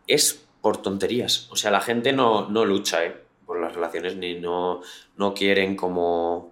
es 0.06 0.44
por 0.60 0.76
tonterías. 0.76 1.48
O 1.50 1.56
sea, 1.56 1.70
la 1.70 1.80
gente 1.80 2.12
no, 2.12 2.48
no 2.48 2.64
lucha 2.64 3.04
¿eh? 3.04 3.16
por 3.46 3.60
las 3.60 3.74
relaciones 3.74 4.16
ni 4.16 4.38
no, 4.38 4.80
no 5.16 5.34
quieren 5.34 5.76
como... 5.76 6.51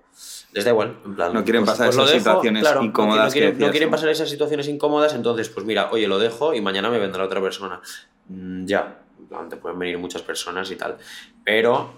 Les 0.53 0.65
da 0.65 0.71
igual, 0.71 0.97
en 1.05 1.15
plan... 1.15 1.33
No 1.33 1.45
quieren 1.45 1.65
pasar 1.65 1.95
lo 1.95 2.05
esas 2.05 2.19
situaciones 2.19 2.63
claro, 2.63 2.83
incómodas 2.83 3.27
No 3.27 3.33
quieren, 3.33 3.51
que 3.51 3.53
no 3.53 3.59
decías, 3.59 3.71
quieren 3.71 3.91
¿no? 3.91 3.97
pasar 3.97 4.09
esas 4.09 4.29
situaciones 4.29 4.69
incómodas, 4.69 5.15
entonces, 5.15 5.49
pues 5.49 5.65
mira, 5.65 5.91
oye, 5.93 6.09
lo 6.09 6.19
dejo 6.19 6.55
y 6.55 6.61
mañana 6.61 6.91
me 6.91 6.99
vendrá 6.99 7.25
otra 7.25 7.41
persona. 7.41 7.81
Mm, 8.29 8.67
ya, 8.67 8.99
te 9.49 9.57
pueden 9.57 9.79
venir 9.79 9.99
muchas 9.99 10.23
personas 10.23 10.71
y 10.71 10.77
tal. 10.77 10.97
Pero 11.45 11.93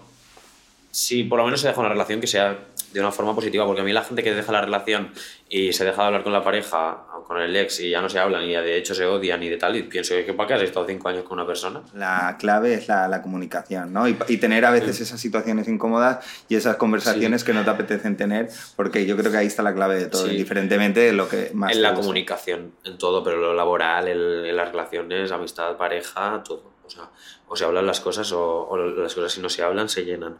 si 0.91 1.23
por 1.23 1.39
lo 1.39 1.45
menos 1.45 1.61
se 1.61 1.67
deja 1.67 1.79
una 1.79 1.89
relación 1.89 2.21
que 2.21 2.27
sea 2.27 2.59
de 2.93 2.99
una 2.99 3.11
forma 3.11 3.33
positiva, 3.35 3.65
porque 3.65 3.81
a 3.81 3.83
mí 3.83 3.91
la 3.91 4.03
gente 4.03 4.23
que 4.23 4.33
deja 4.33 4.51
la 4.51 4.61
relación 4.61 5.11
y 5.49 5.73
se 5.73 5.83
deja 5.85 6.01
de 6.01 6.07
hablar 6.07 6.23
con 6.23 6.31
la 6.33 6.43
pareja 6.43 7.05
o 7.17 7.23
con 7.23 7.39
el 7.41 7.55
ex 7.55 7.79
y 7.79 7.89
ya 7.89 8.01
no 8.01 8.09
se 8.09 8.19
hablan 8.19 8.43
y 8.43 8.51
ya 8.51 8.61
de 8.61 8.77
hecho 8.77 8.93
se 8.95 9.05
odian 9.05 9.41
y 9.43 9.49
de 9.49 9.57
tal, 9.57 9.75
y 9.75 9.83
pienso 9.83 10.13
que 10.25 10.33
¿para 10.33 10.47
qué 10.47 10.53
has 10.55 10.61
estado 10.61 10.85
cinco 10.85 11.09
años 11.09 11.23
con 11.23 11.37
una 11.39 11.47
persona? 11.47 11.81
La 11.93 12.37
clave 12.39 12.75
es 12.75 12.87
la, 12.87 13.07
la 13.07 13.21
comunicación, 13.21 13.91
¿no? 13.93 14.07
Y, 14.07 14.17
y 14.27 14.37
tener 14.37 14.63
a 14.65 14.71
veces 14.71 14.99
esas 15.01 15.19
situaciones 15.19 15.67
incómodas 15.67 16.25
y 16.49 16.55
esas 16.55 16.75
conversaciones 16.77 17.43
que 17.43 17.53
no 17.53 17.63
te 17.63 17.69
apetecen 17.71 18.15
tener, 18.17 18.49
porque 18.75 19.05
yo 19.05 19.17
creo 19.17 19.31
que 19.31 19.37
ahí 19.37 19.47
está 19.47 19.63
la 19.63 19.73
clave 19.73 19.95
de 19.95 20.05
todo, 20.07 20.25
Sí. 20.25 20.31
indiferentemente 20.31 20.99
de 21.01 21.13
lo 21.13 21.27
que 21.27 21.51
más 21.53 21.71
en 21.71 21.81
la 21.81 21.93
comunicación, 21.93 22.73
en 22.83 22.97
todo, 22.97 23.23
pero 23.23 23.37
lo 23.37 23.53
laboral, 23.53 24.07
el- 24.07 24.45
en 24.45 24.55
las 24.55 24.69
relaciones, 24.69 25.31
amistad, 25.31 25.75
pareja, 25.77 26.41
todo. 26.45 26.71
O 26.85 26.89
sea, 26.89 27.09
o 27.47 27.55
se 27.55 27.63
hablan 27.65 27.85
las 27.85 27.99
cosas 28.01 28.31
o, 28.33 28.67
o 28.67 28.77
las 28.77 29.13
cosas 29.15 29.31
si 29.31 29.41
no 29.41 29.49
se 29.49 29.63
hablan 29.63 29.87
se 29.89 30.03
llenan. 30.03 30.37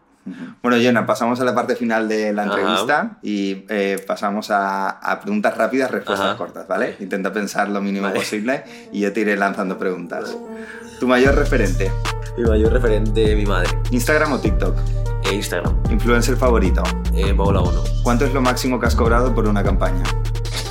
Bueno, 0.61 0.77
Jenna, 0.77 1.05
pasamos 1.05 1.39
a 1.41 1.43
la 1.43 1.53
parte 1.53 1.75
final 1.75 2.07
de 2.07 2.31
la 2.31 2.43
Ajá. 2.43 2.51
entrevista 2.55 3.17
y 3.21 3.65
eh, 3.69 4.03
pasamos 4.07 4.49
a, 4.51 4.89
a 4.89 5.19
preguntas 5.19 5.57
rápidas, 5.57 5.91
respuestas 5.91 6.27
Ajá. 6.29 6.37
cortas, 6.37 6.67
¿vale? 6.67 6.95
Intenta 6.99 7.33
pensar 7.33 7.67
lo 7.69 7.81
mínimo 7.81 8.07
Vale. 8.07 8.19
posible 8.19 8.63
y 8.93 9.01
yo 9.01 9.11
te 9.11 9.19
iré 9.21 9.35
lanzando 9.35 9.77
preguntas. 9.77 10.35
¿Tu 10.99 11.07
mayor 11.07 11.35
referente? 11.35 11.91
Mi 12.37 12.43
mayor 12.45 12.71
referente, 12.71 13.35
mi 13.35 13.45
madre. 13.45 13.69
¿Instagram 13.91 14.31
o 14.33 14.39
TikTok? 14.39 14.77
E 15.29 15.35
Instagram, 15.35 15.77
¿Influencer 15.91 16.35
favorito? 16.37 16.83
eh, 17.13 17.33
Paola 17.35 17.59
Bono, 17.59 17.81
¿Cuánto 18.03 18.25
es 18.25 18.33
lo 18.33 18.41
máximo 18.41 18.79
que 18.79 18.85
has 18.87 18.95
cobrado 18.95 19.33
por 19.35 19.47
una 19.47 19.63
campaña? 19.63 20.03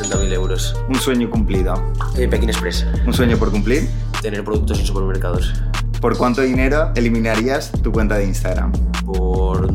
70.000 0.01 0.33
euros. 0.33 0.77
Un 0.88 0.95
sueño 0.97 1.31
cumplido. 1.31 1.75
Eh, 2.17 2.27
Pekín 2.29 2.49
Express, 2.51 2.87
¿Un 3.07 3.12
sueño 3.12 3.37
por 3.37 3.51
cumplir? 3.51 3.88
tener 4.23 4.45
productos 4.45 4.79
en 4.81 4.87
supermercados. 4.87 5.53
¿Por 6.03 6.19
cuánto 6.19 6.43
dinero 6.43 6.91
eliminarías 6.97 7.71
tu 7.81 7.93
cuenta 7.93 8.17
de 8.17 8.25
Instagram? 8.25 8.73
Por 9.05 9.71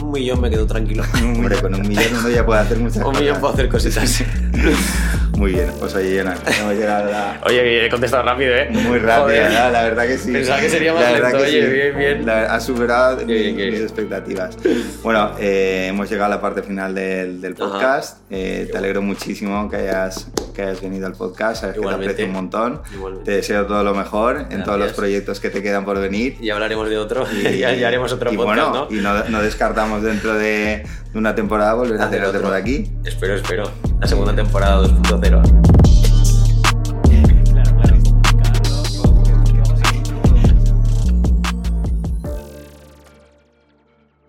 un 0.00 0.10
millón 0.12 0.40
me 0.40 0.48
quedo 0.48 0.68
tranquilo. 0.68 1.02
Hombre, 1.24 1.60
con 1.60 1.74
un 1.74 1.82
millón 1.82 2.14
uno 2.20 2.28
ya 2.28 2.46
puede 2.46 2.60
hacer 2.60 2.78
muchas 2.78 3.04
un 3.04 3.10
millón 3.10 3.26
cosas. 3.26 3.40
puedo 3.40 3.52
hacer 3.52 3.68
cositas. 3.68 4.24
Muy 5.36 5.52
bien, 5.52 5.72
pues 5.80 5.94
oye, 5.96 6.10
Jenna, 6.16 6.36
hemos 6.60 6.74
llegado 6.74 7.08
a 7.08 7.10
la... 7.10 7.40
Oye, 7.46 7.86
he 7.86 7.88
contestado 7.88 8.22
rápido, 8.22 8.54
¿eh? 8.54 8.68
Muy. 8.70 9.00
¿no? 9.00 9.06
la 9.06 9.82
verdad 9.82 10.06
que 10.06 10.16
sí. 10.18 10.30
Pensaba 10.30 10.60
que 10.60 10.68
sería 10.68 10.92
más 10.92 11.02
La 11.02 11.12
lento, 11.18 11.38
que 11.38 11.42
oye, 11.44 11.66
sí. 11.66 11.72
bien, 11.72 11.98
bien. 11.98 12.26
La- 12.26 12.54
ha 12.54 12.60
superado 12.60 13.18
Qué 13.18 13.24
mi- 13.24 13.32
bien, 13.34 13.56
qué 13.56 13.70
mis 13.72 13.80
expectativas. 13.80 14.56
Bueno, 15.02 15.32
eh, 15.40 15.86
hemos 15.88 16.08
llegado 16.08 16.26
a 16.32 16.36
la 16.36 16.40
parte 16.40 16.62
final 16.62 16.94
del, 16.94 17.40
del 17.40 17.54
podcast. 17.54 18.18
Eh, 18.30 18.68
te 18.70 18.78
alegro 18.78 19.02
muchísimo 19.02 19.68
que 19.68 19.76
hayas, 19.78 20.28
que 20.54 20.62
hayas 20.62 20.80
venido 20.80 21.06
al 21.06 21.14
podcast. 21.14 21.62
Sabes 21.62 21.74
que 21.74 21.80
te 21.80 21.86
Igualmente. 21.86 22.12
aprecio 22.12 22.26
un 22.26 22.32
montón. 22.32 22.82
Igualmente. 22.94 23.30
Te 23.30 23.36
deseo 23.38 23.66
todo 23.66 23.82
lo 23.82 23.94
mejor 23.94 24.36
en 24.50 24.62
todos 24.62 24.78
los 24.78 24.78
Gracias. 24.78 24.96
proyectos 24.96 25.40
que 25.40 25.50
te 25.50 25.60
quedan 25.62 25.84
por 25.84 25.98
venir. 25.98 26.36
Y 26.40 26.50
hablaremos 26.50 26.88
de 26.88 26.98
otro. 26.98 27.26
Y, 27.32 27.42
ya, 27.58 27.72
ya 27.74 27.88
haremos 27.88 28.12
otro 28.12 28.32
y 28.32 28.36
podcast, 28.36 28.68
bueno, 28.70 28.86
¿no? 28.88 28.96
y 28.96 29.00
no, 29.00 29.24
no 29.28 29.42
descartamos 29.42 30.02
dentro 30.04 30.34
de, 30.34 30.84
de 31.12 31.18
una 31.18 31.34
temporada 31.34 31.74
volver 31.74 32.00
a 32.00 32.04
Hacer 32.04 32.22
otro. 32.24 32.42
por 32.42 32.54
aquí. 32.54 32.92
Espero, 33.04 33.34
espero. 33.34 33.64
La 34.00 34.06
segunda 34.06 34.34
temporada 34.42 34.88
2.0. 34.88 35.81